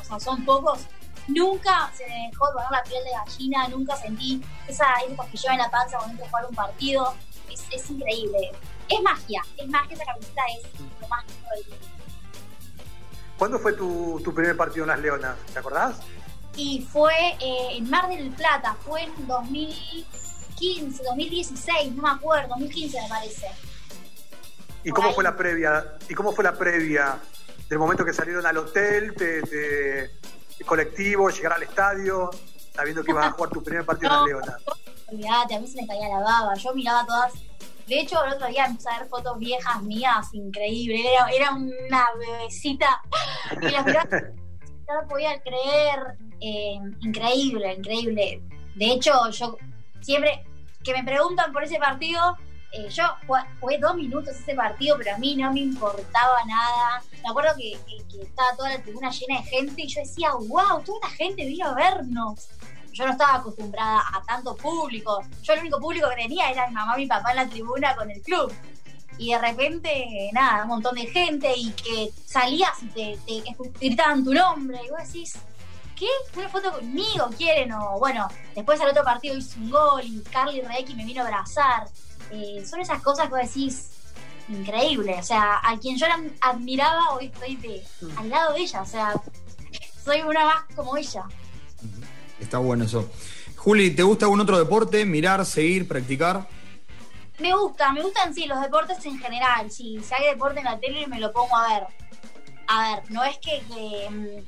o 0.00 0.04
sea, 0.04 0.18
son 0.18 0.44
pocos, 0.44 0.80
nunca 1.28 1.90
se 1.94 2.06
me 2.06 2.28
dejó 2.30 2.46
poner 2.52 2.70
la 2.70 2.82
piel 2.82 3.02
de 3.04 3.10
gallina, 3.10 3.68
nunca 3.68 3.96
sentí 3.96 4.42
esa, 4.66 4.86
ese 5.32 5.48
en 5.48 5.58
la 5.58 5.70
panza 5.70 5.98
cuando 5.98 6.12
entro 6.12 6.26
a 6.26 6.28
jugar 6.28 6.46
un 6.46 6.54
partido. 6.54 7.14
Es, 7.50 7.64
es 7.70 7.90
increíble. 7.90 8.52
Es 8.88 9.00
magia, 9.02 9.42
es 9.56 9.68
magia, 9.68 9.94
esa 9.94 10.04
camiseta 10.04 10.42
es 10.56 10.80
lo 11.00 11.08
más 11.08 11.26
del 11.26 11.36
mundo. 11.36 11.76
¿Cuándo 13.38 13.58
fue 13.58 13.72
tu, 13.74 14.20
tu 14.24 14.34
primer 14.34 14.56
partido 14.56 14.84
en 14.84 14.88
Las 14.88 14.98
Leonas? 14.98 15.36
¿Te 15.52 15.58
acordás? 15.60 15.96
y 16.58 16.80
fue 16.92 17.14
eh, 17.40 17.76
en 17.76 17.88
Mar 17.88 18.08
del 18.08 18.30
Plata, 18.30 18.76
fue 18.84 19.04
en 19.04 19.26
2015, 19.28 21.04
2016, 21.04 21.94
no 21.94 22.02
me 22.02 22.10
acuerdo, 22.10 22.48
2015 22.48 23.00
me 23.00 23.08
parece. 23.08 23.46
¿Y 24.88 24.90
cómo 24.90 25.12
fue 25.12 25.22
la 25.22 25.36
previa? 25.36 25.98
¿Y 26.08 26.14
cómo 26.14 26.32
fue 26.32 26.42
la 26.44 26.54
previa 26.54 27.18
del 27.68 27.78
momento 27.78 28.06
que 28.06 28.14
salieron 28.14 28.46
al 28.46 28.56
hotel, 28.56 29.14
de, 29.14 30.10
colectivo, 30.64 31.28
llegar 31.28 31.52
al 31.52 31.62
estadio, 31.62 32.30
sabiendo 32.74 33.04
que 33.04 33.10
ibas 33.10 33.26
a 33.26 33.30
jugar 33.32 33.50
tu 33.50 33.62
primer 33.62 33.84
partido 33.84 34.18
en 34.20 34.24
Leona? 34.28 34.56
Olvídate, 35.08 35.56
a 35.56 35.60
mí 35.60 35.66
se 35.66 35.82
me 35.82 35.86
caía 35.86 36.08
la 36.08 36.20
baba, 36.20 36.54
yo 36.54 36.74
miraba 36.74 37.04
todas 37.04 37.34
de 37.86 38.00
hecho, 38.00 38.22
el 38.22 38.34
otro 38.34 38.46
día 38.48 38.66
empecé 38.66 38.90
a 38.90 38.98
ver 38.98 39.08
fotos 39.08 39.38
viejas 39.38 39.82
mías, 39.82 40.28
increíble. 40.34 41.00
Era, 41.10 41.28
era 41.30 41.54
una 41.54 42.06
bebecita. 42.18 43.02
Y 43.62 43.70
las 43.70 43.86
miraba, 43.86 44.08
no 44.10 45.08
podía 45.08 45.40
creer 45.40 46.18
eh, 46.38 46.78
increíble, 47.00 47.74
increíble. 47.74 48.42
De 48.74 48.92
hecho, 48.92 49.30
yo 49.30 49.56
siempre 50.02 50.44
que 50.84 50.92
me 50.92 51.02
preguntan 51.02 51.50
por 51.50 51.64
ese 51.64 51.78
partido, 51.78 52.36
eh, 52.72 52.88
yo 52.90 53.04
jugué, 53.58 53.78
dos 53.78 53.94
minutos 53.94 54.36
ese 54.36 54.54
partido, 54.54 54.96
pero 54.98 55.14
a 55.14 55.18
mí 55.18 55.36
no 55.36 55.52
me 55.52 55.60
importaba 55.60 56.44
nada. 56.46 57.02
Me 57.22 57.30
acuerdo 57.30 57.54
que, 57.56 57.78
estaba 58.20 58.56
toda 58.56 58.70
la 58.70 58.82
tribuna 58.82 59.10
llena 59.10 59.40
de 59.40 59.46
gente 59.46 59.82
y 59.82 59.86
yo 59.88 60.00
decía, 60.00 60.32
wow, 60.32 60.82
toda 60.84 60.98
esta 61.02 61.10
gente 61.10 61.46
vino 61.46 61.66
a 61.66 61.74
vernos. 61.74 62.48
Yo 62.92 63.06
no 63.06 63.12
estaba 63.12 63.36
acostumbrada 63.36 64.02
a 64.12 64.22
tanto 64.24 64.56
público. 64.56 65.22
Yo 65.42 65.52
el 65.52 65.60
único 65.60 65.78
público 65.78 66.08
que 66.10 66.22
tenía 66.22 66.50
era 66.50 66.66
mi 66.66 66.74
mamá 66.74 66.94
y 66.96 67.02
mi 67.02 67.06
papá 67.06 67.30
en 67.30 67.36
la 67.36 67.48
tribuna 67.48 67.94
con 67.94 68.10
el 68.10 68.20
club. 68.22 68.52
Y 69.18 69.32
de 69.32 69.38
repente, 69.38 70.30
nada, 70.32 70.62
un 70.62 70.68
montón 70.68 70.94
de 70.94 71.06
gente 71.06 71.52
y 71.56 71.70
que 71.72 72.10
salías 72.26 72.82
y 72.82 72.86
te, 72.88 73.18
te 73.26 73.42
gritaban 73.80 74.24
tu 74.24 74.32
nombre 74.32 74.78
y 74.84 74.90
vos 74.90 75.06
decís, 75.06 75.38
¿qué? 75.96 76.06
¿Una 76.36 76.48
foto 76.48 76.72
conmigo 76.72 77.28
quieren? 77.36 77.72
O 77.72 77.98
bueno, 77.98 78.28
después 78.54 78.80
al 78.80 78.90
otro 78.90 79.04
partido 79.04 79.36
hice 79.36 79.58
un 79.58 79.70
gol 79.70 80.02
y 80.04 80.20
Carly 80.22 80.60
Reiki 80.60 80.94
me 80.94 81.04
vino 81.04 81.22
a 81.22 81.26
abrazar. 81.26 81.88
Eh, 82.30 82.64
son 82.66 82.80
esas 82.80 83.02
cosas 83.02 83.26
que 83.26 83.34
vos 83.34 83.40
decís, 83.42 83.90
increíble. 84.48 85.16
O 85.18 85.22
sea, 85.22 85.60
a 85.62 85.78
quien 85.78 85.96
yo 85.96 86.06
admiraba, 86.40 87.10
hoy 87.14 87.26
estoy 87.26 87.56
de, 87.56 87.82
al 88.16 88.28
lado 88.28 88.54
de 88.54 88.60
ella. 88.60 88.82
O 88.82 88.86
sea, 88.86 89.14
soy 90.04 90.22
una 90.22 90.44
más 90.44 90.64
como 90.74 90.96
ella. 90.96 91.24
Está 92.40 92.58
bueno 92.58 92.84
eso. 92.84 93.10
Juli, 93.56 93.90
¿te 93.90 94.02
gusta 94.02 94.26
algún 94.26 94.40
otro 94.40 94.58
deporte? 94.58 95.04
¿Mirar, 95.04 95.44
seguir, 95.44 95.88
practicar? 95.88 96.46
Me 97.38 97.54
gusta, 97.54 97.92
me 97.92 98.02
gustan 98.02 98.34
sí 98.34 98.46
los 98.46 98.60
deportes 98.60 99.04
en 99.04 99.18
general. 99.18 99.70
Si, 99.70 100.00
si 100.00 100.14
hay 100.14 100.30
deporte 100.30 100.60
en 100.60 100.64
la 100.64 100.78
tele 100.78 101.06
me 101.06 101.20
lo 101.20 101.32
pongo 101.32 101.56
a 101.56 101.68
ver. 101.74 101.86
A 102.66 102.96
ver, 102.96 103.10
no 103.10 103.24
es 103.24 103.38
que, 103.38 103.62
que 103.68 104.10
mm, 104.10 104.44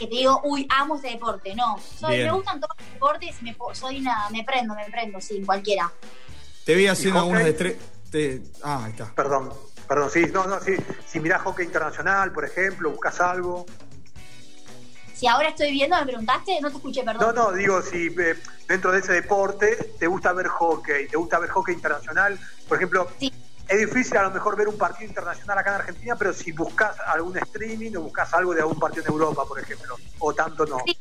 que 0.00 0.06
te 0.06 0.16
digo, 0.16 0.40
uy, 0.44 0.66
amo 0.70 0.96
este 0.96 1.10
deporte. 1.10 1.54
No, 1.54 1.76
me 2.08 2.32
gustan 2.32 2.58
todos 2.58 2.74
los 2.78 2.92
deportes, 2.94 3.42
me, 3.42 3.54
soy 3.74 3.98
una, 3.98 4.30
me 4.30 4.42
prendo, 4.44 4.74
me 4.74 4.86
prendo, 4.86 5.20
sí, 5.20 5.42
cualquiera. 5.44 5.92
Te 6.64 6.74
vi 6.74 6.86
haciendo 6.86 7.20
algunos 7.20 7.44
de 7.44 7.52
tres. 7.52 7.76
Ah, 8.62 8.84
ahí 8.84 8.92
está. 8.92 9.14
Perdón, 9.14 9.52
perdón, 9.88 10.10
sí, 10.10 10.26
no, 10.32 10.46
no, 10.46 10.60
sí. 10.60 10.74
Si 11.06 11.20
mirás 11.20 11.42
hockey 11.42 11.66
internacional, 11.66 12.32
por 12.32 12.44
ejemplo, 12.44 12.90
buscas 12.90 13.20
algo. 13.20 13.66
Si 15.14 15.26
ahora 15.26 15.50
estoy 15.50 15.70
viendo, 15.70 15.96
me 15.96 16.06
preguntaste, 16.06 16.60
no 16.60 16.70
te 16.70 16.76
escuché, 16.76 17.02
perdón. 17.02 17.34
No, 17.34 17.50
no, 17.50 17.52
digo, 17.52 17.82
si 17.82 18.06
eh, 18.06 18.36
dentro 18.66 18.90
de 18.90 19.00
ese 19.00 19.12
deporte 19.12 19.92
te 19.98 20.06
gusta 20.06 20.32
ver 20.32 20.48
hockey, 20.48 21.08
te 21.08 21.16
gusta 21.16 21.38
ver 21.38 21.50
hockey 21.50 21.74
internacional, 21.74 22.38
por 22.66 22.78
ejemplo, 22.78 23.06
sí 23.18 23.30
es 23.70 23.78
difícil 23.78 24.16
a 24.16 24.24
lo 24.24 24.32
mejor 24.32 24.56
ver 24.56 24.66
un 24.66 24.76
partido 24.76 25.08
internacional 25.08 25.56
acá 25.56 25.70
en 25.70 25.76
Argentina, 25.76 26.16
pero 26.16 26.32
si 26.32 26.50
buscas 26.50 26.96
algún 27.06 27.38
streaming 27.38 27.94
o 27.94 28.00
buscas 28.02 28.34
algo 28.34 28.52
de 28.52 28.62
algún 28.62 28.80
partido 28.80 29.04
en 29.06 29.12
Europa, 29.12 29.44
por 29.46 29.60
ejemplo, 29.60 29.96
o 30.18 30.34
tanto 30.34 30.66
no. 30.66 30.78
Sí. 30.84 30.98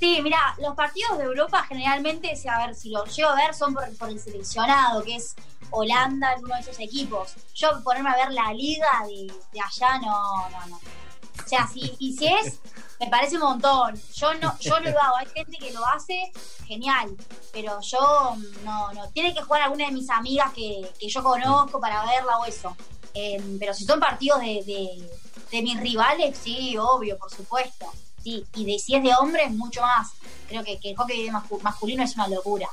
Mira, 0.00 0.54
los 0.58 0.74
partidos 0.74 1.18
de 1.18 1.24
Europa 1.24 1.64
generalmente, 1.68 2.32
a 2.48 2.66
ver, 2.66 2.74
si 2.74 2.90
los 2.90 3.14
llego 3.14 3.30
a 3.30 3.36
ver, 3.36 3.54
son 3.54 3.74
por, 3.74 4.08
el 4.08 4.20
seleccionado, 4.20 5.02
que 5.02 5.16
es 5.16 5.34
Holanda, 5.70 6.36
uno 6.38 6.54
de 6.54 6.60
esos 6.60 6.78
equipos. 6.80 7.34
Yo 7.54 7.82
ponerme 7.82 8.10
a 8.10 8.16
ver 8.16 8.32
la 8.32 8.52
liga 8.52 9.04
de, 9.06 9.32
de 9.52 9.60
allá, 9.60 9.98
no, 9.98 10.48
no, 10.50 10.66
no. 10.66 10.76
O 10.76 11.48
sea, 11.48 11.66
si, 11.66 11.94
y 11.98 12.12
si 12.16 12.26
es 12.26 12.60
me 13.00 13.06
parece 13.08 13.36
un 13.36 13.42
montón. 13.42 14.00
Yo 14.14 14.34
no, 14.34 14.58
yo 14.58 14.80
no 14.80 14.90
lo 14.90 15.00
hago. 15.00 15.16
Hay 15.16 15.26
gente 15.26 15.58
que 15.58 15.72
lo 15.72 15.84
hace, 15.86 16.32
genial. 16.66 17.16
Pero 17.52 17.80
yo 17.80 18.36
no, 18.64 18.92
no. 18.92 19.08
Tiene 19.10 19.34
que 19.34 19.42
jugar 19.42 19.62
alguna 19.62 19.86
de 19.86 19.92
mis 19.92 20.10
amigas 20.10 20.52
que, 20.52 20.90
yo 21.00 21.22
conozco 21.22 21.80
para 21.80 22.04
verla 22.04 22.38
o 22.38 22.44
eso. 22.44 22.76
Em, 23.14 23.58
pero 23.58 23.72
si 23.72 23.84
son 23.84 24.00
partidos 24.00 24.40
de, 24.40 25.08
de, 25.50 25.62
mis 25.62 25.80
rivales, 25.80 26.38
sí, 26.38 26.76
obvio, 26.76 27.16
por 27.18 27.30
supuesto. 27.30 27.86
Sí, 28.28 28.44
y 28.56 28.64
de, 28.66 28.78
si 28.78 28.94
es 28.94 29.02
de 29.02 29.10
hombres, 29.18 29.50
mucho 29.52 29.80
más. 29.80 30.10
Creo 30.48 30.62
que, 30.62 30.78
que 30.78 30.90
el 30.90 30.96
hockey 30.96 31.30
masculino 31.62 32.02
es 32.02 32.14
una 32.14 32.28
locura. 32.28 32.68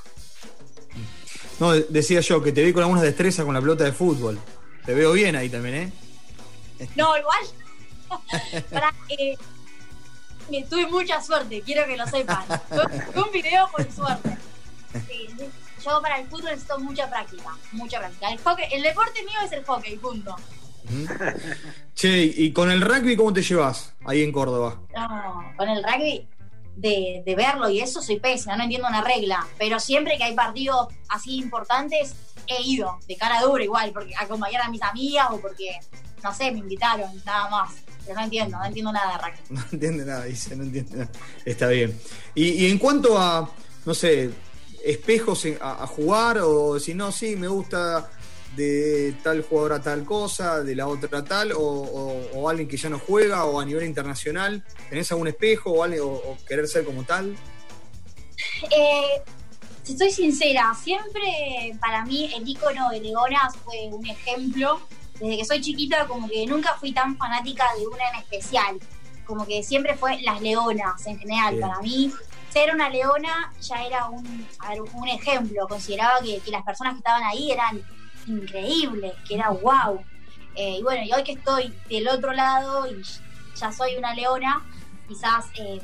No, 1.61 1.71
decía 1.71 2.19
yo 2.19 2.43
que 2.43 2.51
te 2.51 2.61
vi 2.61 2.73
con 2.73 2.83
alguna 2.83 3.01
destreza 3.01 3.45
con 3.45 3.53
la 3.53 3.61
pelota 3.61 3.85
de 3.85 3.93
fútbol. 3.93 4.37
Te 4.85 4.93
veo 4.93 5.13
bien 5.13 5.33
ahí 5.37 5.47
también, 5.47 5.75
¿eh? 5.75 6.87
No, 6.97 7.15
igual. 7.17 7.39
para, 8.69 8.93
eh, 9.07 9.37
tuve 10.69 10.87
mucha 10.87 11.21
suerte, 11.21 11.61
quiero 11.61 11.85
que 11.85 11.95
lo 11.95 12.05
sepan. 12.05 12.43
Fue 13.13 13.23
un 13.23 13.31
video 13.31 13.69
con 13.71 13.89
suerte. 13.89 14.37
yo 15.85 16.01
para 16.01 16.19
el 16.19 16.27
fútbol 16.27 16.51
necesito 16.51 16.79
mucha 16.79 17.09
práctica, 17.09 17.55
mucha 17.71 17.99
práctica. 17.99 18.29
El, 18.29 18.39
hockey, 18.39 18.65
el 18.73 18.83
deporte 18.83 19.23
mío 19.23 19.39
es 19.45 19.53
el 19.53 19.63
hockey, 19.63 19.95
punto. 19.95 20.35
Che, 21.95 22.23
¿y 22.23 22.51
con 22.51 22.71
el 22.71 22.81
rugby 22.81 23.15
cómo 23.15 23.33
te 23.33 23.41
llevas 23.41 23.93
ahí 24.05 24.23
en 24.23 24.31
Córdoba? 24.31 24.81
No, 24.95 25.53
con 25.57 25.69
el 25.69 25.83
rugby 25.83 26.27
de, 26.75 27.23
de, 27.25 27.35
verlo 27.35 27.69
y 27.69 27.79
eso 27.79 28.01
soy 28.01 28.19
pésima, 28.19 28.55
no 28.55 28.63
entiendo 28.63 28.87
una 28.87 29.01
regla. 29.01 29.47
Pero 29.57 29.79
siempre 29.79 30.17
que 30.17 30.23
hay 30.25 30.35
partidos 30.35 30.87
así 31.09 31.37
importantes, 31.37 32.15
he 32.47 32.61
ido 32.61 32.99
de 33.07 33.15
cara 33.15 33.41
dura 33.41 33.63
igual, 33.63 33.91
porque 33.93 34.13
acompañar 34.19 34.61
a 34.61 34.69
mis 34.69 34.81
amigas 34.81 35.27
o 35.31 35.39
porque, 35.39 35.79
no 36.23 36.33
sé, 36.33 36.51
me 36.51 36.59
invitaron, 36.59 37.09
nada 37.25 37.49
más 37.49 37.85
no 38.13 38.21
entiendo, 38.21 38.57
no 38.57 38.65
entiendo 38.65 38.91
nada 38.91 39.13
de 39.13 39.23
rugby. 39.23 39.39
No 39.49 39.65
entiende 39.71 40.05
nada, 40.05 40.25
dice, 40.25 40.55
no 40.55 40.63
entiende 40.63 40.97
nada. 40.97 41.11
Está 41.43 41.67
bien. 41.67 41.99
Y, 42.35 42.67
en 42.67 42.77
cuanto 42.77 43.17
a, 43.17 43.49
no 43.85 43.93
sé, 43.93 44.31
espejos 44.83 45.45
a, 45.59 45.87
jugar, 45.87 46.39
o 46.39 46.79
si 46.79 46.93
no, 46.93 47.11
sí, 47.11 47.35
me 47.35 47.47
gusta 47.47 48.09
de 48.55 49.15
tal 49.23 49.41
jugador 49.43 49.73
a 49.73 49.81
tal 49.81 50.05
cosa, 50.05 50.63
de 50.63 50.75
la 50.75 50.87
otra 50.87 51.23
tal, 51.23 51.53
o, 51.55 52.49
alguien 52.49 52.67
que 52.67 52.77
ya 52.77 52.89
no 52.89 52.99
juega, 52.99 53.45
o 53.45 53.59
a 53.59 53.65
nivel 53.65 53.85
internacional, 53.85 54.63
¿tenés 54.89 55.11
algún 55.11 55.27
espejo 55.27 55.71
o, 55.71 55.83
o, 55.83 56.37
querer 56.47 56.67
ser 56.67 56.85
como 56.85 57.03
tal? 57.03 57.35
Eh, 58.71 59.21
si 59.83 59.93
estoy 59.93 60.11
sincera, 60.11 60.73
siempre 60.73 61.77
para 61.79 62.05
mí 62.05 62.31
el 62.35 62.47
icono 62.47 62.89
de 62.89 63.01
Leonas 63.01 63.55
fue 63.63 63.89
un 63.91 64.05
ejemplo 64.05 64.81
desde 65.19 65.37
que 65.37 65.45
soy 65.45 65.61
chiquita 65.61 66.07
como 66.07 66.27
que 66.27 66.45
nunca 66.45 66.75
fui 66.79 66.91
tan 66.91 67.17
fanática 67.17 67.65
de 67.77 67.87
una 67.87 68.09
en 68.09 68.15
especial. 68.15 68.79
Como 69.25 69.45
que 69.45 69.63
siempre 69.63 69.95
fue 69.95 70.21
las 70.21 70.41
leonas 70.41 71.05
en 71.07 71.17
general. 71.17 71.57
Para 71.59 71.79
mí, 71.79 72.11
ser 72.49 72.73
una 72.73 72.89
leona 72.89 73.51
ya 73.61 73.83
era 73.83 74.09
un, 74.09 74.47
un 74.93 75.07
ejemplo. 75.07 75.67
Consideraba 75.67 76.19
que, 76.21 76.41
las 76.51 76.63
personas 76.63 76.93
que 76.93 76.99
estaban 76.99 77.23
ahí 77.23 77.51
eran 77.51 77.81
increíbles, 78.27 79.13
que 79.27 79.35
era 79.35 79.49
wow. 79.49 80.03
Eh, 80.55 80.77
y 80.79 80.83
bueno, 80.83 81.03
y 81.03 81.11
hoy 81.11 81.23
que 81.23 81.33
estoy 81.33 81.73
del 81.89 82.07
otro 82.07 82.33
lado 82.33 82.87
y 82.87 83.01
ya 83.55 83.71
soy 83.71 83.95
una 83.97 84.13
leona, 84.13 84.63
quizás 85.07 85.45
eh, 85.55 85.81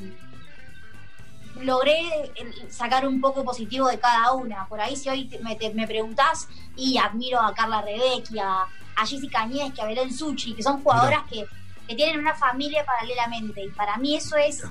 logré 1.60 2.00
eh, 2.36 2.67
sacar 2.69 3.07
un 3.07 3.19
poco 3.19 3.43
positivo 3.43 3.88
de 3.88 4.00
cada 4.00 4.31
una. 4.33 4.67
Por 4.67 4.79
ahí 4.79 4.95
si 4.95 5.10
hoy 5.10 5.29
me, 5.41 5.57
me 5.74 5.88
preguntás 5.88 6.48
y 6.75 6.98
admiro 6.98 7.39
a 7.39 7.53
Carla 7.53 7.81
Rebecki, 7.81 8.39
a, 8.39 8.65
a 8.95 9.05
Jessica 9.05 9.45
Nieves, 9.45 9.79
a 9.79 9.86
Belén 9.86 10.13
Suchi, 10.13 10.53
que 10.53 10.63
son 10.63 10.81
jugadoras 10.81 11.24
que, 11.29 11.45
que 11.88 11.95
tienen 11.95 12.19
una 12.19 12.33
familia 12.33 12.86
paralelamente. 12.86 13.63
Y 13.63 13.69
para 13.69 13.98
mí 13.98 14.15
eso 14.15 14.38
es 14.38 14.63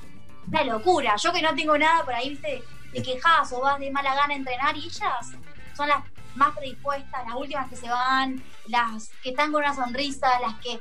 una 0.47 0.65
locura. 0.65 1.17
Yo 1.17 1.33
que 1.33 1.43
no 1.43 1.55
tengo 1.55 1.77
nada 1.77 2.05
por 2.05 2.15
ahí, 2.15 2.31
viste, 2.31 2.63
de 2.93 3.03
quejas 3.03 3.53
o 3.53 3.61
vas 3.61 3.79
de 3.79 3.91
mala 3.91 4.15
gana 4.15 4.35
a 4.35 4.37
entrenar 4.37 4.77
y 4.77 4.87
ellas 4.87 5.33
son 5.77 5.89
las 5.89 6.03
más 6.37 6.57
predispuestas, 6.57 7.25
las 7.27 7.35
últimas 7.37 7.69
que 7.69 7.77
se 7.77 7.89
van, 7.89 8.43
las 8.69 9.11
que 9.23 9.31
están 9.31 9.53
con 9.53 9.63
una 9.63 9.75
sonrisa, 9.75 10.29
las 10.41 10.55
que... 10.61 10.81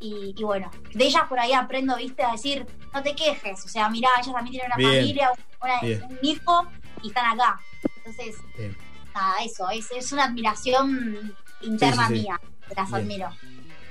Y, 0.00 0.32
y 0.36 0.44
bueno, 0.44 0.70
de 0.94 1.04
ellas 1.06 1.22
por 1.28 1.40
ahí 1.40 1.52
aprendo, 1.52 1.96
viste, 1.96 2.22
a 2.22 2.30
decir, 2.32 2.64
no 2.94 3.02
te 3.02 3.16
quejes, 3.16 3.64
o 3.64 3.68
sea, 3.68 3.88
mirá, 3.88 4.08
ellas 4.22 4.32
también 4.34 4.52
tienen 4.52 4.66
una 4.68 4.76
Bien. 4.76 4.90
familia, 5.00 5.30
una- 5.60 6.06
un 6.08 6.18
hijo 6.22 6.68
y 7.02 7.08
están 7.08 7.38
acá. 7.38 7.60
Entonces, 7.96 8.36
Bien. 8.56 8.76
nada, 9.12 9.34
eso, 9.44 9.68
es, 9.70 9.90
es 9.90 10.12
una 10.12 10.24
admiración 10.26 11.34
interna 11.62 12.06
Sí, 12.06 12.14
sí, 12.14 12.20
sí. 12.20 12.22
mía, 12.26 12.40
las 12.76 12.88
Bien. 12.90 12.94
admiro. 13.02 13.30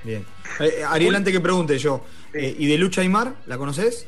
Bien. 0.02 0.26
Eh, 0.60 0.82
Ariel, 0.88 1.14
antes 1.14 1.32
que 1.32 1.40
pregunte 1.40 1.76
yo, 1.78 2.02
eh, 2.32 2.56
¿y 2.58 2.66
de 2.66 2.78
Lucha 2.78 3.02
Aymar? 3.02 3.34
¿La 3.46 3.58
conoces? 3.58 4.06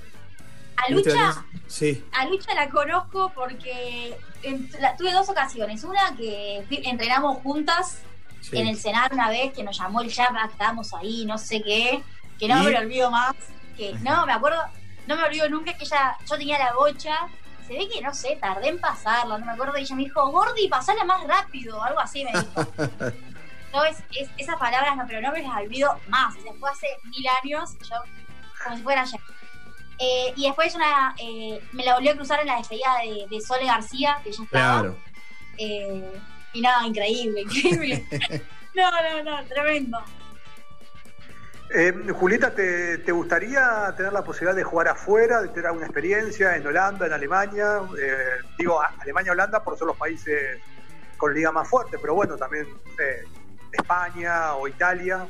A 0.89 0.93
¿Viste 0.93 1.15
la 1.15 1.27
Lucha? 1.27 1.45
Sí. 1.67 2.05
a 2.13 2.25
Lucha 2.27 2.55
la 2.55 2.69
conozco 2.71 3.33
porque 3.35 4.17
en- 4.43 4.71
la- 4.81 4.97
tuve 4.97 5.13
dos 5.13 5.29
ocasiones. 5.29 5.85
Una 5.85 6.15
que 6.17 6.65
entrenamos 6.85 7.39
juntas 7.43 8.01
sí. 8.41 8.59
en 8.59 8.67
el 8.67 8.77
cenar 8.77 9.13
una 9.13 9.29
vez 9.29 9.53
que 9.53 9.63
nos 9.63 9.79
llamó 9.79 10.01
el 10.01 10.09
Yapa, 10.11 10.43
que 10.47 10.53
estábamos 10.53 10.93
ahí, 10.95 11.25
no 11.27 11.39
sé 11.39 11.63
qué, 11.63 12.03
que 12.39 12.49
no 12.49 12.61
¿Y? 12.63 12.65
me 12.67 12.71
lo 12.73 12.79
olvido 12.81 13.11
más, 13.11 13.35
que 13.77 13.93
no, 14.01 14.25
me 14.27 14.33
acuerdo, 14.33 14.59
no 15.07 15.17
me 15.17 15.25
olvido 15.25 15.49
nunca 15.49 15.75
que 15.77 15.85
ella, 15.85 16.17
yo 16.29 16.37
tenía 16.39 16.59
la 16.59 16.73
bocha, 16.75 17.15
se 17.67 17.75
ve 17.75 17.89
que 17.89 18.01
no 18.01 18.13
sé, 18.15 18.37
tardé 18.41 18.69
en 18.69 18.81
pasarla, 18.81 19.39
no 19.39 19.47
me 19.47 19.53
acuerdo, 19.53 19.77
y 19.79 19.83
ella 19.83 19.95
me 19.97 20.03
dijo, 20.05 20.27
Gordi, 20.31 20.67
pasala 20.69 21.05
más 21.05 21.23
rápido, 21.27 21.83
algo 21.83 22.01
así 22.01 22.25
me 22.25 22.33
dijo. 22.33 22.67
no, 23.73 23.85
es, 23.85 23.99
es- 24.19 24.31
esas 24.39 24.57
palabras 24.57 24.97
no, 24.97 25.05
pero 25.07 25.21
no 25.21 25.31
me 25.33 25.43
las 25.43 25.57
olvido 25.57 25.99
más, 26.09 26.35
o 26.37 26.41
sea, 26.41 26.53
fue 26.59 26.71
hace 26.71 26.87
mil 27.05 27.25
años, 27.43 27.77
yo, 27.89 27.97
como 28.65 28.77
si 28.77 28.83
fuera 28.83 29.03
ayer. 29.03 29.20
Eh, 30.01 30.33
y 30.35 30.47
después 30.47 30.75
una, 30.75 31.15
eh, 31.19 31.61
me 31.73 31.85
la 31.85 31.95
volvió 31.95 32.13
a 32.13 32.15
cruzar 32.15 32.41
en 32.41 32.47
la 32.47 32.57
despedida 32.57 32.89
de, 33.05 33.27
de 33.29 33.41
Sole 33.43 33.67
García, 33.67 34.19
que 34.25 34.33
ya 34.33 34.43
estaba. 34.45 34.81
Claro. 34.81 34.97
Eh, 35.59 36.13
y 36.55 36.61
nada, 36.63 36.87
increíble, 36.87 37.43
increíble. 37.43 38.07
no, 38.75 38.91
no, 38.91 39.23
no, 39.23 39.45
tremendo. 39.47 40.03
Eh, 41.73 41.93
Julieta, 42.19 42.53
¿te, 42.53 42.99
te 42.99 43.13
gustaría 43.13 43.95
tener 43.97 44.13
la 44.13 44.25
posibilidad 44.25 44.57
de 44.57 44.65
jugar 44.65 44.89
afuera, 44.89 45.41
de 45.43 45.49
tener 45.49 45.67
alguna 45.67 45.87
experiencia 45.87 46.57
en 46.57 46.67
Holanda, 46.67 47.07
en 47.07 47.13
Alemania? 47.13 47.81
Eh, 48.01 48.17
digo, 48.59 48.81
a- 48.83 48.93
Alemania, 49.01 49.33
Holanda, 49.33 49.63
por 49.63 49.77
ser 49.79 49.87
los 49.87 49.97
países 49.97 50.59
con 51.17 51.33
liga 51.35 51.53
más 51.53 51.69
fuerte, 51.69 51.99
pero 52.01 52.15
bueno, 52.15 52.37
también 52.37 52.67
España 53.71 54.55
o 54.55 54.67
Italia. 54.67 55.27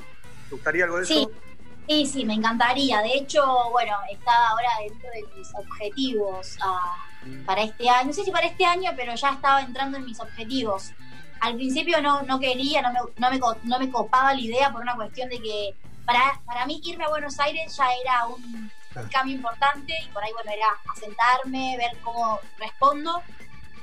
¿Te 0.48 0.54
gustaría 0.54 0.84
algo 0.84 0.98
de 0.98 1.04
Sí, 1.06 1.28
eso? 1.28 1.49
Sí, 1.90 2.06
sí, 2.06 2.24
me 2.24 2.34
encantaría. 2.34 3.00
De 3.02 3.14
hecho, 3.14 3.44
bueno, 3.70 3.96
está 4.10 4.48
ahora 4.50 4.68
dentro 4.80 5.10
de 5.10 5.24
mis 5.36 5.48
objetivos 5.54 6.56
ah, 6.62 6.96
para 7.44 7.62
este 7.62 7.88
año. 7.88 8.06
No 8.08 8.12
sé 8.12 8.24
si 8.24 8.30
para 8.30 8.46
este 8.46 8.64
año, 8.64 8.92
pero 8.96 9.14
ya 9.14 9.30
estaba 9.30 9.60
entrando 9.60 9.98
en 9.98 10.04
mis 10.04 10.20
objetivos. 10.20 10.92
Al 11.40 11.56
principio 11.56 12.00
no, 12.00 12.22
no 12.22 12.38
quería, 12.38 12.82
no 12.82 12.92
me, 12.92 13.00
no, 13.16 13.30
me, 13.30 13.40
no 13.64 13.78
me 13.78 13.90
copaba 13.90 14.34
la 14.34 14.40
idea 14.40 14.70
por 14.70 14.82
una 14.82 14.94
cuestión 14.94 15.28
de 15.30 15.40
que 15.40 15.74
para, 16.04 16.40
para 16.44 16.64
mí 16.66 16.80
irme 16.84 17.04
a 17.04 17.08
Buenos 17.08 17.38
Aires 17.40 17.76
ya 17.76 17.86
era 18.04 18.26
un, 18.26 18.42
un 18.44 18.70
Claro. 18.92 19.08
cambio 19.12 19.36
importante 19.36 19.94
y 20.04 20.08
por 20.08 20.22
ahí, 20.24 20.32
bueno, 20.32 20.50
era 20.50 20.66
asentarme, 20.92 21.76
ver 21.76 21.96
cómo 22.02 22.40
respondo. 22.58 23.22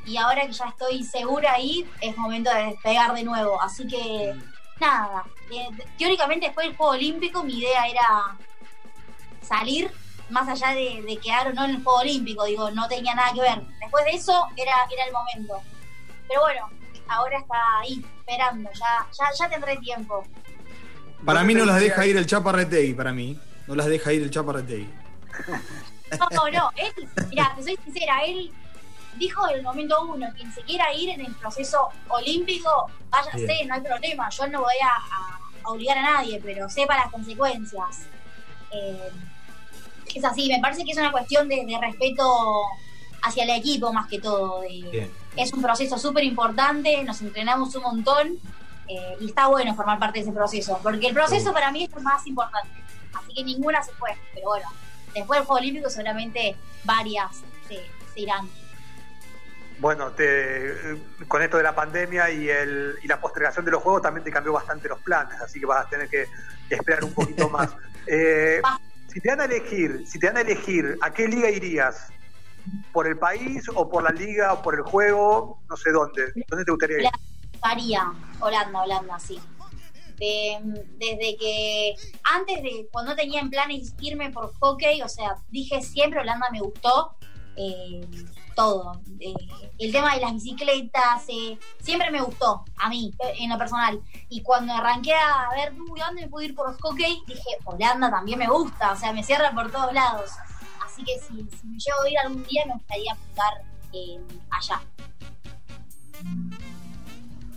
Y 0.05 0.17
ahora 0.17 0.45
que 0.45 0.51
ya 0.51 0.65
estoy 0.65 1.03
segura 1.03 1.53
ahí, 1.53 1.89
es 2.01 2.15
momento 2.17 2.49
de 2.53 2.65
despegar 2.67 3.13
de 3.13 3.23
nuevo. 3.23 3.61
Así 3.61 3.87
que, 3.87 4.35
nada. 4.79 5.25
eh, 5.51 5.69
teóricamente, 5.97 6.47
después 6.47 6.67
del 6.67 6.77
Juego 6.77 6.93
Olímpico, 6.93 7.43
mi 7.43 7.59
idea 7.59 7.87
era 7.87 8.37
salir, 9.41 9.91
más 10.29 10.47
allá 10.47 10.73
de, 10.73 11.03
de 11.05 11.17
quedar 11.17 11.47
o 11.47 11.53
no 11.53 11.65
en 11.65 11.71
el 11.71 11.83
Juego 11.83 11.99
Olímpico. 11.99 12.45
Digo, 12.45 12.71
no 12.71 12.87
tenía 12.87 13.15
nada 13.15 13.31
que 13.33 13.41
ver. 13.41 13.61
Después 13.79 14.05
de 14.05 14.11
eso, 14.11 14.47
era, 14.55 14.73
era 14.91 15.05
el 15.05 15.13
momento. 15.13 15.61
Pero 16.27 16.41
bueno, 16.41 16.69
ahora 17.07 17.39
está 17.39 17.79
ahí, 17.79 18.05
esperando. 18.19 18.69
Ya, 18.73 19.07
ya, 19.11 19.25
ya 19.37 19.49
tendré 19.49 19.77
tiempo. 19.77 20.23
Para 21.25 21.43
mí 21.43 21.53
no 21.53 21.65
las 21.65 21.79
deja 21.79 22.05
ir 22.05 22.17
el 22.17 22.25
Chaparretegui, 22.25 22.93
para 22.93 23.11
mí. 23.11 23.39
No 23.67 23.75
las 23.75 23.87
deja 23.87 24.13
ir 24.13 24.21
el 24.21 24.29
Chaparretegui. 24.29 24.89
No, 26.19 26.49
no, 26.49 26.71
él, 26.75 27.09
mira, 27.29 27.53
te 27.55 27.63
soy 27.63 27.77
sincera, 27.83 28.21
él 28.25 28.51
dijo 29.17 29.47
en 29.49 29.57
el 29.57 29.63
momento 29.63 30.01
uno, 30.05 30.27
quien 30.35 30.51
se 30.53 30.61
quiera 30.61 30.93
ir 30.93 31.09
en 31.09 31.21
el 31.21 31.33
proceso 31.35 31.89
olímpico, 32.09 32.89
váyase, 33.09 33.45
Bien. 33.45 33.67
no 33.67 33.75
hay 33.75 33.81
problema, 33.81 34.29
yo 34.29 34.47
no 34.47 34.61
voy 34.61 34.75
a, 34.83 35.69
obligar 35.69 35.97
a 35.97 36.01
nadie, 36.01 36.39
pero 36.41 36.69
sepa 36.69 36.95
las 36.95 37.11
consecuencias. 37.11 38.03
Eh, 38.71 39.09
es 40.15 40.23
así, 40.23 40.47
me 40.47 40.59
parece 40.59 40.85
que 40.85 40.91
es 40.91 40.97
una 40.97 41.11
cuestión 41.11 41.49
de, 41.49 41.65
de 41.65 41.77
respeto 41.77 42.23
hacia 43.21 43.43
el 43.43 43.49
equipo 43.49 43.91
más 43.91 44.07
que 44.07 44.19
todo. 44.19 44.61
es 45.35 45.53
un 45.53 45.61
proceso 45.61 45.97
súper 45.97 46.23
importante, 46.23 47.03
nos 47.03 47.21
entrenamos 47.21 47.75
un 47.75 47.83
montón 47.83 48.39
eh, 48.87 49.17
y 49.19 49.25
está 49.27 49.47
bueno 49.47 49.75
formar 49.75 49.99
parte 49.99 50.19
de 50.19 50.23
ese 50.23 50.31
proceso, 50.31 50.79
porque 50.81 51.07
el 51.07 51.13
proceso 51.13 51.47
Sí. 51.49 51.53
para 51.53 51.71
mí 51.71 51.83
es 51.83 51.91
lo 51.91 52.01
más 52.01 52.25
importante. 52.25 52.69
Así 53.13 53.33
que 53.33 53.43
ninguna 53.43 53.83
se 53.83 53.91
fue, 53.93 54.15
pero 54.33 54.47
bueno, 54.47 54.69
después 55.13 55.39
del 55.39 55.45
Juego 55.47 55.59
Olímpico 55.59 55.89
seguramente 55.89 56.55
varias 56.85 57.43
se, 57.67 57.81
se 58.13 58.21
irán. 58.21 58.47
Bueno, 59.79 60.11
te- 60.11 60.97
con 61.27 61.41
esto 61.41 61.57
de 61.57 61.63
la 61.63 61.75
pandemia 61.75 62.29
y, 62.31 62.49
el, 62.49 62.95
y 63.03 63.07
la 63.07 63.21
postergación 63.21 63.63
de 63.63 63.71
los 63.71 63.83
juegos 63.83 64.01
también 64.01 64.23
te 64.23 64.31
cambió 64.31 64.53
bastante 64.53 64.87
los 64.89 64.99
planes, 65.01 65.39
así 65.39 65.59
que 65.59 65.65
vas 65.67 65.85
a 65.85 65.89
tener 65.89 66.09
que 66.09 66.25
esperar 66.69 67.03
un 67.03 67.13
poquito 67.13 67.47
más. 67.49 67.75
Eh, 68.07 68.61
si 69.07 69.21
te 69.21 69.29
dan 69.29 69.41
a 69.41 69.45
elegir, 69.45 70.03
si 70.07 70.19
te 70.19 70.27
dan 70.27 70.37
a 70.37 70.41
elegir, 70.41 70.97
¿a 71.01 71.11
qué 71.13 71.27
liga 71.27 71.49
irías? 71.49 72.07
¿Por 72.91 73.07
el 73.07 73.17
país 73.17 73.63
o 73.73 73.87
por 73.89 74.03
la 74.03 74.09
liga 74.09 74.53
o 74.53 74.61
por 74.61 74.75
el 74.75 74.81
juego? 74.81 75.61
No 75.69 75.77
sé 75.77 75.91
dónde. 75.91 76.33
¿Dónde 76.49 76.65
te 76.65 76.71
gustaría 76.71 76.97
ir? 77.03 77.09
Varía, 77.61 78.11
Holanda, 78.39 78.81
Holanda, 78.81 79.19
sí. 79.19 79.39
De- 80.17 80.57
desde 80.97 81.37
que 81.37 81.93
antes 82.35 82.63
de 82.63 82.87
cuando 82.91 83.15
tenía 83.15 83.39
en 83.39 83.49
planes 83.51 83.93
irme 84.01 84.31
por 84.31 84.51
hockey, 84.59 85.01
o 85.03 85.07
sea, 85.07 85.35
dije 85.49 85.81
siempre 85.81 86.19
Holanda 86.19 86.47
me 86.51 86.59
gustó 86.59 87.15
eh, 87.57 88.07
todo. 88.55 89.01
Eh, 89.19 89.33
el 89.79 89.91
tema 89.91 90.15
de 90.15 90.21
las 90.21 90.33
bicicletas, 90.33 91.23
eh, 91.27 91.57
siempre 91.81 92.09
me 92.11 92.21
gustó 92.21 92.63
a 92.77 92.89
mí, 92.89 93.13
en 93.39 93.49
lo 93.49 93.57
personal. 93.57 93.99
Y 94.29 94.41
cuando 94.41 94.73
arranqué 94.73 95.13
a 95.13 95.49
ver 95.55 95.73
uy, 95.73 95.99
¿dónde 95.99 96.21
me 96.23 96.27
puedo 96.27 96.45
ir 96.45 96.55
por 96.55 96.75
hockey, 96.79 97.21
dije 97.27 97.41
Holanda 97.65 98.09
también 98.09 98.39
me 98.39 98.47
gusta, 98.47 98.93
o 98.93 98.95
sea, 98.95 99.11
me 99.13 99.23
cierra 99.23 99.53
por 99.53 99.71
todos 99.71 99.93
lados. 99.93 100.31
Así 100.85 101.03
que 101.03 101.13
si, 101.19 101.35
si 101.57 101.67
me 101.67 101.77
llevo 101.77 102.01
a 102.05 102.09
ir 102.09 102.17
algún 102.19 102.43
día, 102.45 102.63
me 102.65 102.73
gustaría 102.73 103.11
apuntar 103.13 103.53
eh, 103.93 104.19
allá. 104.49 104.81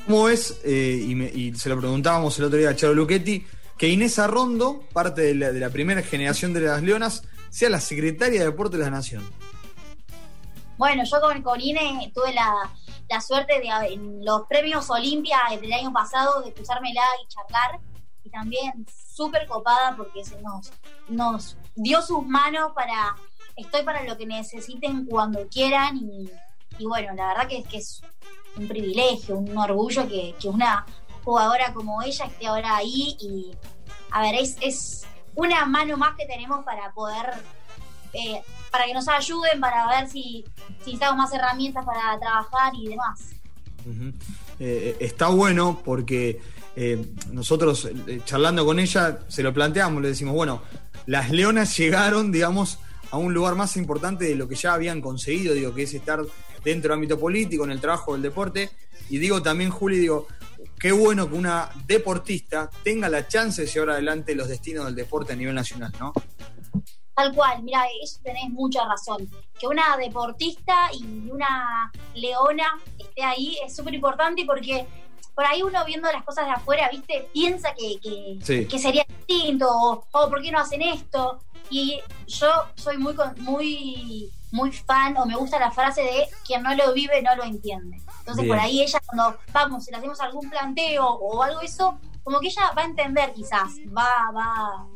¿Cómo 0.07 0.25
ves? 0.25 0.61
eh, 0.65 1.05
y, 1.09 1.15
me- 1.15 1.29
y 1.31 1.55
se 1.55 1.69
lo 1.69 1.79
preguntábamos 1.79 2.39
el 2.39 2.45
otro 2.47 2.59
día 2.59 2.71
a 2.71 2.77
Charo 2.77 2.95
Luchetti, 2.95 3.47
que 3.79 3.89
Inés 3.89 4.19
Arrondo, 4.19 4.83
parte 4.93 5.23
de 5.23 5.35
la, 5.35 5.53
de 5.53 5.61
la 5.61 5.71
primera 5.71 6.03
generación 6.03 6.53
de 6.53 6.61
las 6.61 6.83
Leonas, 6.83 7.23
sea 7.49 7.71
la 7.71 7.81
secretaria 7.81 8.41
de 8.41 8.47
Deporte 8.47 8.77
de 8.77 8.85
la 8.85 8.91
Nación. 8.91 9.29
Bueno, 10.81 11.05
yo 11.05 11.21
con, 11.21 11.43
con 11.43 11.61
Ine 11.61 12.11
tuve 12.15 12.33
la, 12.33 12.71
la 13.07 13.21
suerte 13.21 13.61
de 13.61 13.69
en 13.93 14.25
los 14.25 14.47
premios 14.47 14.89
Olimpia 14.89 15.39
del 15.61 15.71
año 15.75 15.93
pasado 15.93 16.41
de 16.41 16.55
cruzármela 16.55 17.03
y 17.23 17.29
charlar. 17.29 17.81
Y 18.25 18.31
también 18.31 18.87
súper 18.89 19.47
copada 19.47 19.95
porque 19.95 20.25
se 20.25 20.41
nos, 20.41 20.73
nos 21.07 21.59
dio 21.75 22.01
sus 22.01 22.25
manos 22.27 22.73
para. 22.75 23.15
Estoy 23.57 23.83
para 23.83 24.05
lo 24.05 24.17
que 24.17 24.25
necesiten 24.25 25.05
cuando 25.05 25.47
quieran. 25.49 25.99
Y, 25.99 26.87
bueno, 26.87 27.13
la 27.13 27.29
verdad 27.29 27.47
que 27.47 27.59
es 27.59 27.69
que 27.69 27.77
es 27.77 28.01
un 28.57 28.67
privilegio, 28.67 29.37
un 29.37 29.59
orgullo 29.59 30.09
que, 30.09 30.35
que 30.41 30.49
una 30.49 30.87
jugadora 31.23 31.75
como 31.75 32.01
ella 32.01 32.25
esté 32.25 32.47
ahora 32.47 32.77
ahí. 32.77 33.19
Y 33.21 33.51
a 34.13 34.23
ver, 34.23 34.35
es, 34.37 34.57
es 34.63 35.07
una 35.35 35.67
mano 35.67 35.99
más 35.99 36.17
que 36.17 36.25
tenemos 36.25 36.65
para 36.65 36.91
poder 36.95 37.35
eh, 38.15 38.43
para 38.71 38.87
que 38.87 38.95
nos 38.95 39.09
ayuden, 39.09 39.61
para 39.61 39.87
ver 39.89 40.09
si, 40.09 40.45
si 40.67 40.75
necesitamos 40.79 41.17
más 41.17 41.33
herramientas 41.33 41.85
para 41.85 42.19
trabajar 42.19 42.73
y 42.75 42.89
demás. 42.89 43.21
Ujú. 43.87 44.13
Eh, 44.59 44.97
está 45.01 45.29
bueno 45.29 45.81
porque 45.85 46.41
eh, 46.77 47.05
nosotros 47.33 47.89
eh, 48.07 48.21
charlando 48.25 48.65
con 48.65 48.79
ella 48.79 49.21
se 49.29 49.43
lo 49.43 49.53
planteamos, 49.53 50.03
le 50.03 50.09
decimos, 50.09 50.35
bueno, 50.35 50.63
las 51.07 51.31
leonas 51.31 51.77
llegaron, 51.77 52.31
digamos, 52.31 52.79
a 53.11 53.17
un 53.17 53.35
lugar 53.35 53.55
más 53.55 53.77
importante 53.77 54.27
de 54.27 54.35
lo 54.35 54.49
que 54.49 54.55
ya 54.55 54.75
habían 54.75 55.01
conseguido, 55.01 55.55
digo, 55.55 55.75
que 55.75 55.83
es 55.83 55.95
estar 55.95 56.23
dentro 56.63 56.91
del 56.91 56.99
ámbito 56.99 57.19
político, 57.19 57.65
en 57.65 57.73
el 57.73 57.81
trabajo 57.81 58.13
del 58.13 58.23
deporte. 58.23 58.71
Y 59.09 59.19
digo 59.19 59.43
también, 59.43 59.71
Juli, 59.71 59.99
digo, 59.99 60.29
qué 60.79 60.93
bueno 60.93 61.29
que 61.29 61.35
una 61.35 61.71
deportista 61.87 62.71
tenga 62.85 63.09
la 63.09 63.27
chance 63.27 63.63
de 63.63 63.69
llevar 63.69 63.91
adelante 63.91 64.35
los 64.35 64.49
destinos 64.49 64.87
del 64.87 64.95
deporte 64.95 65.33
a 65.33 65.37
nivel 65.37 65.55
nacional, 65.55 65.93
¿no? 65.99 66.13
Tal 67.15 67.35
cual, 67.35 67.63
mira, 67.63 67.85
eso 68.03 68.21
tenés 68.23 68.49
mucha 68.51 68.85
razón. 68.87 69.29
Que 69.59 69.67
una 69.67 69.97
deportista 69.97 70.75
y 70.93 71.31
una 71.31 71.93
leona 72.15 72.79
esté 72.99 73.23
ahí 73.23 73.59
es 73.65 73.77
súper 73.77 73.95
importante 73.95 74.45
porque 74.47 74.87
por 75.35 75.45
ahí 75.45 75.63
uno 75.63 75.85
viendo 75.85 76.11
las 76.13 76.23
cosas 76.25 76.47
de 76.47 76.53
afuera, 76.53 76.89
¿viste? 76.91 77.29
Piensa 77.33 77.75
que, 77.75 77.99
que, 78.69 78.79
sería 78.79 79.07
distinto, 79.09 79.67
o, 79.71 80.05
¿por 80.29 80.43
qué 80.43 80.51
no 80.51 80.59
hacen 80.59 80.83
esto? 80.83 81.41
Y 81.71 82.01
yo 82.27 82.49
soy 82.75 82.99
muy, 82.99 83.15
muy, 83.39 84.31
muy 84.51 84.73
fan, 84.73 85.17
o 85.17 85.25
me 85.25 85.37
gusta 85.37 85.59
la 85.59 85.71
frase 85.71 86.03
de 86.03 86.29
quien 86.45 86.63
no 86.63 86.75
lo 86.75 86.93
vive 86.93 87.23
no 87.23 87.35
lo 87.37 87.45
entiende. 87.45 87.97
Entonces, 88.19 88.47
por 88.47 88.59
ahí 88.59 88.83
ella, 88.83 89.01
cuando 89.07 89.39
vamos, 89.53 89.85
si 89.85 89.91
le 89.91 89.97
hacemos 89.97 90.21
algún 90.21 90.51
planteo 90.51 91.07
o 91.07 91.43
algo 91.43 91.61
eso, 91.61 91.99
como 92.23 92.39
que 92.41 92.49
ella 92.49 92.73
va 92.77 92.83
a 92.83 92.87
entender 92.87 93.33
quizás, 93.33 93.73
va, 93.97 94.31
va. 94.35 94.87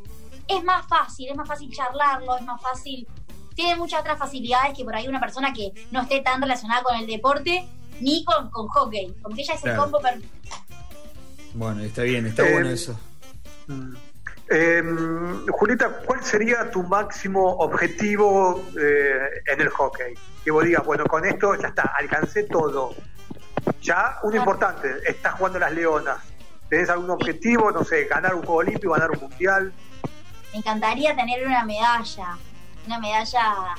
Es 0.47 0.63
más 0.63 0.85
fácil, 0.87 1.29
es 1.29 1.35
más 1.35 1.47
fácil 1.47 1.71
charlarlo, 1.71 2.37
es 2.37 2.43
más 2.43 2.61
fácil. 2.61 3.07
Tiene 3.55 3.75
muchas 3.75 4.01
otras 4.01 4.19
facilidades 4.19 4.77
que 4.77 4.83
por 4.83 4.95
ahí 4.95 5.07
una 5.07 5.19
persona 5.19 5.53
que 5.53 5.71
no 5.91 6.01
esté 6.01 6.21
tan 6.21 6.41
relacionada 6.41 6.83
con 6.83 6.95
el 6.97 7.07
deporte 7.07 7.67
ni 8.01 8.23
con, 8.25 8.49
con 8.49 8.67
hockey. 8.67 9.13
Como 9.21 9.35
que 9.35 9.41
ella 9.41 9.53
es 9.53 9.63
el 9.63 9.75
combo 9.75 9.99
perfecto. 9.99 10.55
Bueno, 11.53 11.81
está 11.83 12.03
bien, 12.03 12.25
está 12.25 12.43
bueno 12.43 12.69
eh, 12.69 12.73
eso. 12.73 12.99
Eh, 14.49 14.83
Julieta, 15.49 16.01
¿cuál 16.05 16.23
sería 16.23 16.69
tu 16.69 16.83
máximo 16.83 17.55
objetivo 17.57 18.63
eh, 18.77 19.41
en 19.47 19.61
el 19.61 19.69
hockey? 19.69 20.13
Que 20.43 20.51
vos 20.51 20.65
digas, 20.65 20.85
bueno, 20.85 21.05
con 21.05 21.25
esto 21.25 21.55
ya 21.55 21.69
está, 21.69 21.93
alcancé 21.97 22.43
todo. 22.43 22.93
Ya, 23.81 24.17
uno 24.23 24.35
importante, 24.35 24.89
estás 25.05 25.35
jugando 25.35 25.59
las 25.59 25.71
Leonas. 25.71 26.19
¿Tenés 26.69 26.89
algún 26.89 27.09
objetivo? 27.09 27.71
No 27.71 27.83
sé, 27.83 28.05
ganar 28.05 28.35
un 28.35 28.41
Juego 28.41 28.55
Olímpico, 28.55 28.91
ganar 28.93 29.11
un 29.11 29.19
Mundial. 29.21 29.73
Me 30.55 30.59
encantaría 30.59 31.13
tener 31.13 31.45
una 31.45 31.65
medalla, 31.65 32.37
una 32.85 32.97
medalla 32.97 33.75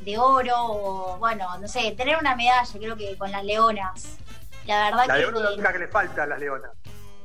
de 0.00 0.18
oro, 0.18 0.54
o 0.56 1.18
bueno, 1.18 1.56
no 1.56 1.68
sé, 1.68 1.92
tener 1.92 2.18
una 2.18 2.34
medalla, 2.34 2.68
creo 2.72 2.96
que 2.96 3.16
con 3.16 3.30
las 3.30 3.44
Leonas. 3.44 4.18
La 4.66 4.86
verdad 4.86 5.06
la 5.06 5.14
que. 5.14 5.40
La 5.40 5.50
es 5.50 5.58
la 5.58 5.72
que 5.72 5.78
le 5.78 5.86
falta 5.86 6.24
a 6.24 6.26
las 6.26 6.40
Leonas. 6.40 6.72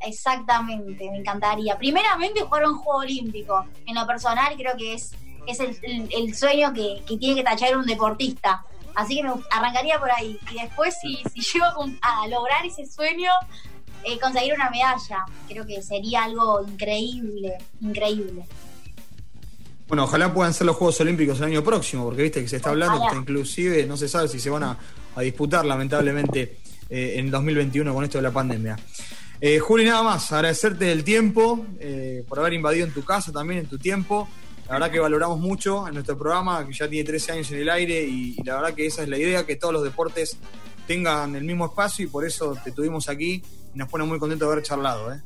Exactamente, 0.02 1.10
me 1.10 1.18
encantaría. 1.18 1.76
Primeramente 1.80 2.42
jugar 2.42 2.68
un 2.68 2.78
Juego 2.78 3.00
Olímpico. 3.00 3.66
En 3.88 3.96
lo 3.96 4.06
personal 4.06 4.54
creo 4.56 4.78
que 4.78 4.94
es, 4.94 5.16
es 5.48 5.60
el, 5.60 6.36
sueño 6.36 6.72
que, 6.74 7.04
tiene 7.08 7.34
que 7.34 7.44
tachar 7.44 7.76
un 7.76 7.88
deportista. 7.88 8.64
Así 8.94 9.16
que 9.16 9.24
me 9.24 9.34
arrancaría 9.50 9.98
por 9.98 10.12
ahí. 10.12 10.40
Y 10.52 10.62
después, 10.62 10.96
si, 11.02 11.24
si 11.34 11.42
llego 11.42 11.86
a 12.04 12.28
lograr 12.28 12.64
ese 12.64 12.86
sueño, 12.86 13.32
eh, 14.06 14.20
conseguir 14.20 14.54
una 14.54 14.70
medalla. 14.70 15.26
Creo 15.48 15.66
que 15.66 15.82
sería 15.82 16.24
algo 16.24 16.66
increíble, 16.68 17.58
increíble. 17.82 18.46
Bueno, 19.88 20.06
ojalá 20.06 20.34
puedan 20.34 20.54
ser 20.54 20.66
los 20.66 20.76
Juegos 20.76 21.00
Olímpicos 21.02 21.38
el 21.40 21.46
año 21.46 21.64
próximo, 21.64 22.06
porque 22.06 22.24
viste 22.24 22.42
que 22.42 22.48
se 22.48 22.56
está 22.56 22.70
hablando 22.70 23.06
que 23.12 23.18
inclusive 23.18 23.86
no 23.86 23.98
se 23.98 24.08
sabe 24.08 24.28
si 24.28 24.40
se 24.40 24.50
van 24.50 24.64
a, 24.64 24.78
disputar 25.22 25.64
lamentablemente 25.66 26.58
eh, 26.90 27.14
en 27.18 27.30
2021 27.30 27.94
con 27.94 28.04
esto 28.04 28.18
de 28.18 28.24
la 28.24 28.32
pandemia. 28.32 28.76
Eh, 29.40 29.60
Juli, 29.60 29.86
nada 29.86 30.02
más, 30.04 30.32
agradecerte 30.32 30.92
el 30.92 31.04
tiempo, 31.04 31.66
eh, 31.80 32.24
por 32.28 32.40
haber 32.40 32.54
invadido 32.54 32.88
en 32.88 32.94
tu 32.94 33.04
casa 33.04 33.32
también, 33.32 33.60
en 33.60 33.68
tu 33.68 33.78
tiempo. 33.78 34.28
La 34.68 34.76
verdad 34.76 34.90
que 34.90 35.00
valoramos 35.00 35.38
mucho 35.38 35.86
en 35.88 35.96
nuestro 35.96 36.18
programa, 36.18 36.66
que 36.66 36.74
ya 36.74 36.88
tiene 36.88 37.06
13 37.06 37.32
años 37.34 37.52
en 37.52 37.60
el 37.60 37.70
aire, 37.70 38.02
y 38.02 38.36
la 38.46 38.56
verdad 38.56 38.74
que 38.74 38.86
esa 38.86 39.04
es 39.04 39.10
la 39.10 39.18
idea, 39.18 39.46
que 39.46 39.58
todos 39.58 39.74
los 39.74 39.84
deportes 39.84 40.38
tengan 40.88 41.36
el 41.36 41.44
mismo 41.44 41.66
espacio 41.66 42.06
y 42.06 42.08
por 42.08 42.26
eso 42.26 42.56
te 42.64 42.72
tuvimos 42.72 43.10
aquí 43.10 43.44
y 43.74 43.78
nos 43.78 43.90
pone 43.90 44.04
muy 44.06 44.20
contento 44.20 44.46
de 44.46 44.52
haber 44.52 44.64
charlado. 44.64 45.14
¿eh? 45.14 45.22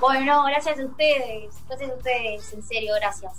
Bueno, 0.00 0.44
gracias 0.44 0.78
a 0.78 0.84
ustedes, 0.84 1.54
gracias 1.68 1.90
a 1.90 1.94
ustedes, 1.94 2.52
en 2.52 2.62
serio, 2.62 2.92
gracias. 3.00 3.32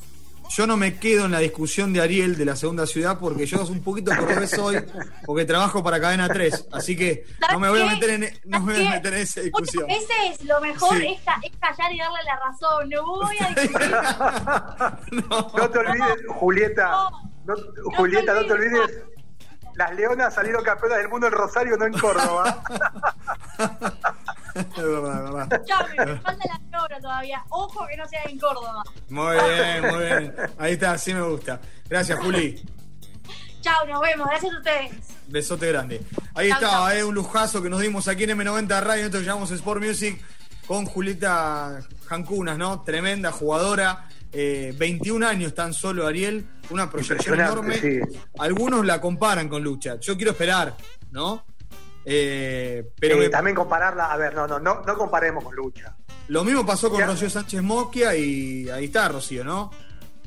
Yo 0.50 0.68
no 0.68 0.78
me 0.78 1.00
quedo 1.00 1.26
en 1.26 1.32
la 1.32 1.40
discusión 1.40 1.92
de 1.92 2.02
Ariel 2.02 2.38
de 2.38 2.46
la 2.46 2.56
segunda 2.56 2.86
ciudad 2.86 3.18
porque 3.20 3.48
yo 3.48 3.66
un 3.66 3.82
poquito 3.82 4.12
cordobés 4.16 4.52
soy 4.52 4.78
porque 5.26 5.44
trabajo 5.44 5.84
para 5.84 6.00
Cadena 6.00 6.28
3, 6.28 6.68
así 6.72 6.96
que 6.96 7.26
no 7.52 7.60
me 7.60 7.70
voy 7.70 7.82
a 7.82 7.86
meter 7.88 8.10
en, 8.12 8.40
no 8.46 8.60
me 8.60 8.74
voy 8.74 8.86
a 8.86 8.92
meter 8.92 9.14
en 9.16 9.22
esa 9.22 9.42
discusión. 9.42 9.86
A 9.86 9.88
veces 9.88 10.46
lo 10.46 10.62
mejor 10.62 11.02
es, 11.02 11.20
callar 11.60 11.92
y 11.92 11.98
darle 11.98 12.20
la 12.26 12.40
razón, 12.40 12.90
no 12.90 13.06
voy 13.06 13.38
a 13.40 13.48
discutir. 13.50 13.92
no, 15.30 15.70
te 15.70 15.80
olvides, 15.80 16.16
Julieta, 16.28 17.10
Julieta, 17.98 18.34
no 18.36 18.46
te 18.46 18.54
olvides 18.54 19.04
las 19.76 19.94
leonas 19.94 20.34
salieron 20.34 20.64
campeonas 20.64 21.00
del 21.00 21.10
mundo 21.10 21.28
en 21.28 21.34
Rosario, 21.34 21.78
no 21.78 21.86
en 21.86 21.94
Córdoba. 21.94 22.64
es 24.56 24.76
verdad, 24.76 25.26
es 25.26 25.34
verdad. 25.34 25.62
Ya, 25.68 26.06
me 26.06 26.18
falta 26.18 26.46
la 26.48 26.60
leona 26.72 27.00
todavía. 27.00 27.44
Ojo 27.50 27.86
que 27.88 27.98
no 27.98 28.08
sea 28.08 28.24
en 28.24 28.40
Córdoba. 28.40 28.84
Muy 29.10 29.36
bien, 29.36 29.82
muy 29.94 30.06
bien. 30.06 30.36
Ahí 30.58 30.74
está, 30.74 30.92
así 30.92 31.14
me 31.14 31.22
gusta. 31.22 31.60
Gracias, 31.90 32.18
Juli. 32.20 32.64
Chao, 33.62 33.86
nos 33.88 34.00
vemos. 34.00 34.28
Gracias 34.30 34.54
a 34.54 34.58
ustedes. 34.58 34.92
Besote 35.28 35.68
grande. 35.68 36.02
Ahí 36.36 36.50
está, 36.52 36.96
eh, 36.96 37.04
un 37.04 37.16
lujazo 37.16 37.62
que 37.62 37.70
nos 37.70 37.82
dimos 37.82 38.08
aquí 38.08 38.24
en 38.24 38.30
M90 38.32 38.82
Radio. 38.82 39.04
Nosotros 39.04 39.26
llamamos 39.26 39.52
Sport 39.52 39.84
Music 39.84 40.24
con 40.68 40.86
Julieta 40.86 41.80
Jancunas, 42.08 42.58
¿no? 42.58 42.82
Tremenda 42.82 43.32
jugadora. 43.32 44.08
21 44.32 45.26
eh, 45.26 45.30
años 45.30 45.54
tan 45.54 45.74
solo 45.74 46.06
Ariel, 46.08 46.46
una 46.70 46.90
proyección 46.90 47.40
enorme. 47.40 48.02
Algunos 48.40 48.86
la 48.86 49.00
comparan 49.00 49.48
con 49.48 49.64
Lucha. 49.64 50.00
Yo 50.00 50.16
quiero 50.16 50.32
esperar, 50.32 50.76
¿no? 51.12 51.46
Eh, 52.06 52.92
pero 53.00 53.30
también 53.30 53.56
compararla, 53.56 54.12
a 54.12 54.18
ver, 54.18 54.36
no, 54.36 54.46
no, 54.46 54.60
no, 54.60 54.82
no 54.82 54.98
comparemos 54.98 55.44
con 55.44 55.56
Lucha. 55.56 55.96
Lo 56.28 56.44
mismo 56.44 56.66
pasó 56.66 56.90
con 56.90 57.02
Rocío 57.02 57.30
Sánchez 57.30 57.62
Moquia 57.62 58.16
y 58.16 58.70
ahí 58.70 58.86
está 58.86 59.08
Rocío, 59.08 59.44
¿no? 59.44 59.72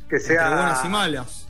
Que 0.09 0.19
sea 0.19 0.49
buenas 0.49 0.85
y 0.85 0.89
malas. 0.89 1.49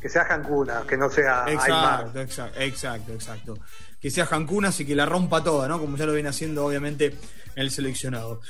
Que 0.00 0.08
sea 0.08 0.24
Jancuna, 0.24 0.84
que 0.88 0.96
no 0.96 1.10
sea 1.10 1.44
exacto, 1.46 2.20
exacto, 2.20 2.60
exacto, 2.60 3.12
exacto. 3.12 3.58
Que 4.00 4.10
sea 4.10 4.24
Jancunas 4.24 4.80
y 4.80 4.86
que 4.86 4.96
la 4.96 5.04
rompa 5.04 5.44
toda, 5.44 5.68
¿no? 5.68 5.78
Como 5.78 5.96
ya 5.96 6.06
lo 6.06 6.14
viene 6.14 6.30
haciendo 6.30 6.64
obviamente 6.64 7.14
el 7.54 7.70
seleccionado. 7.70 8.40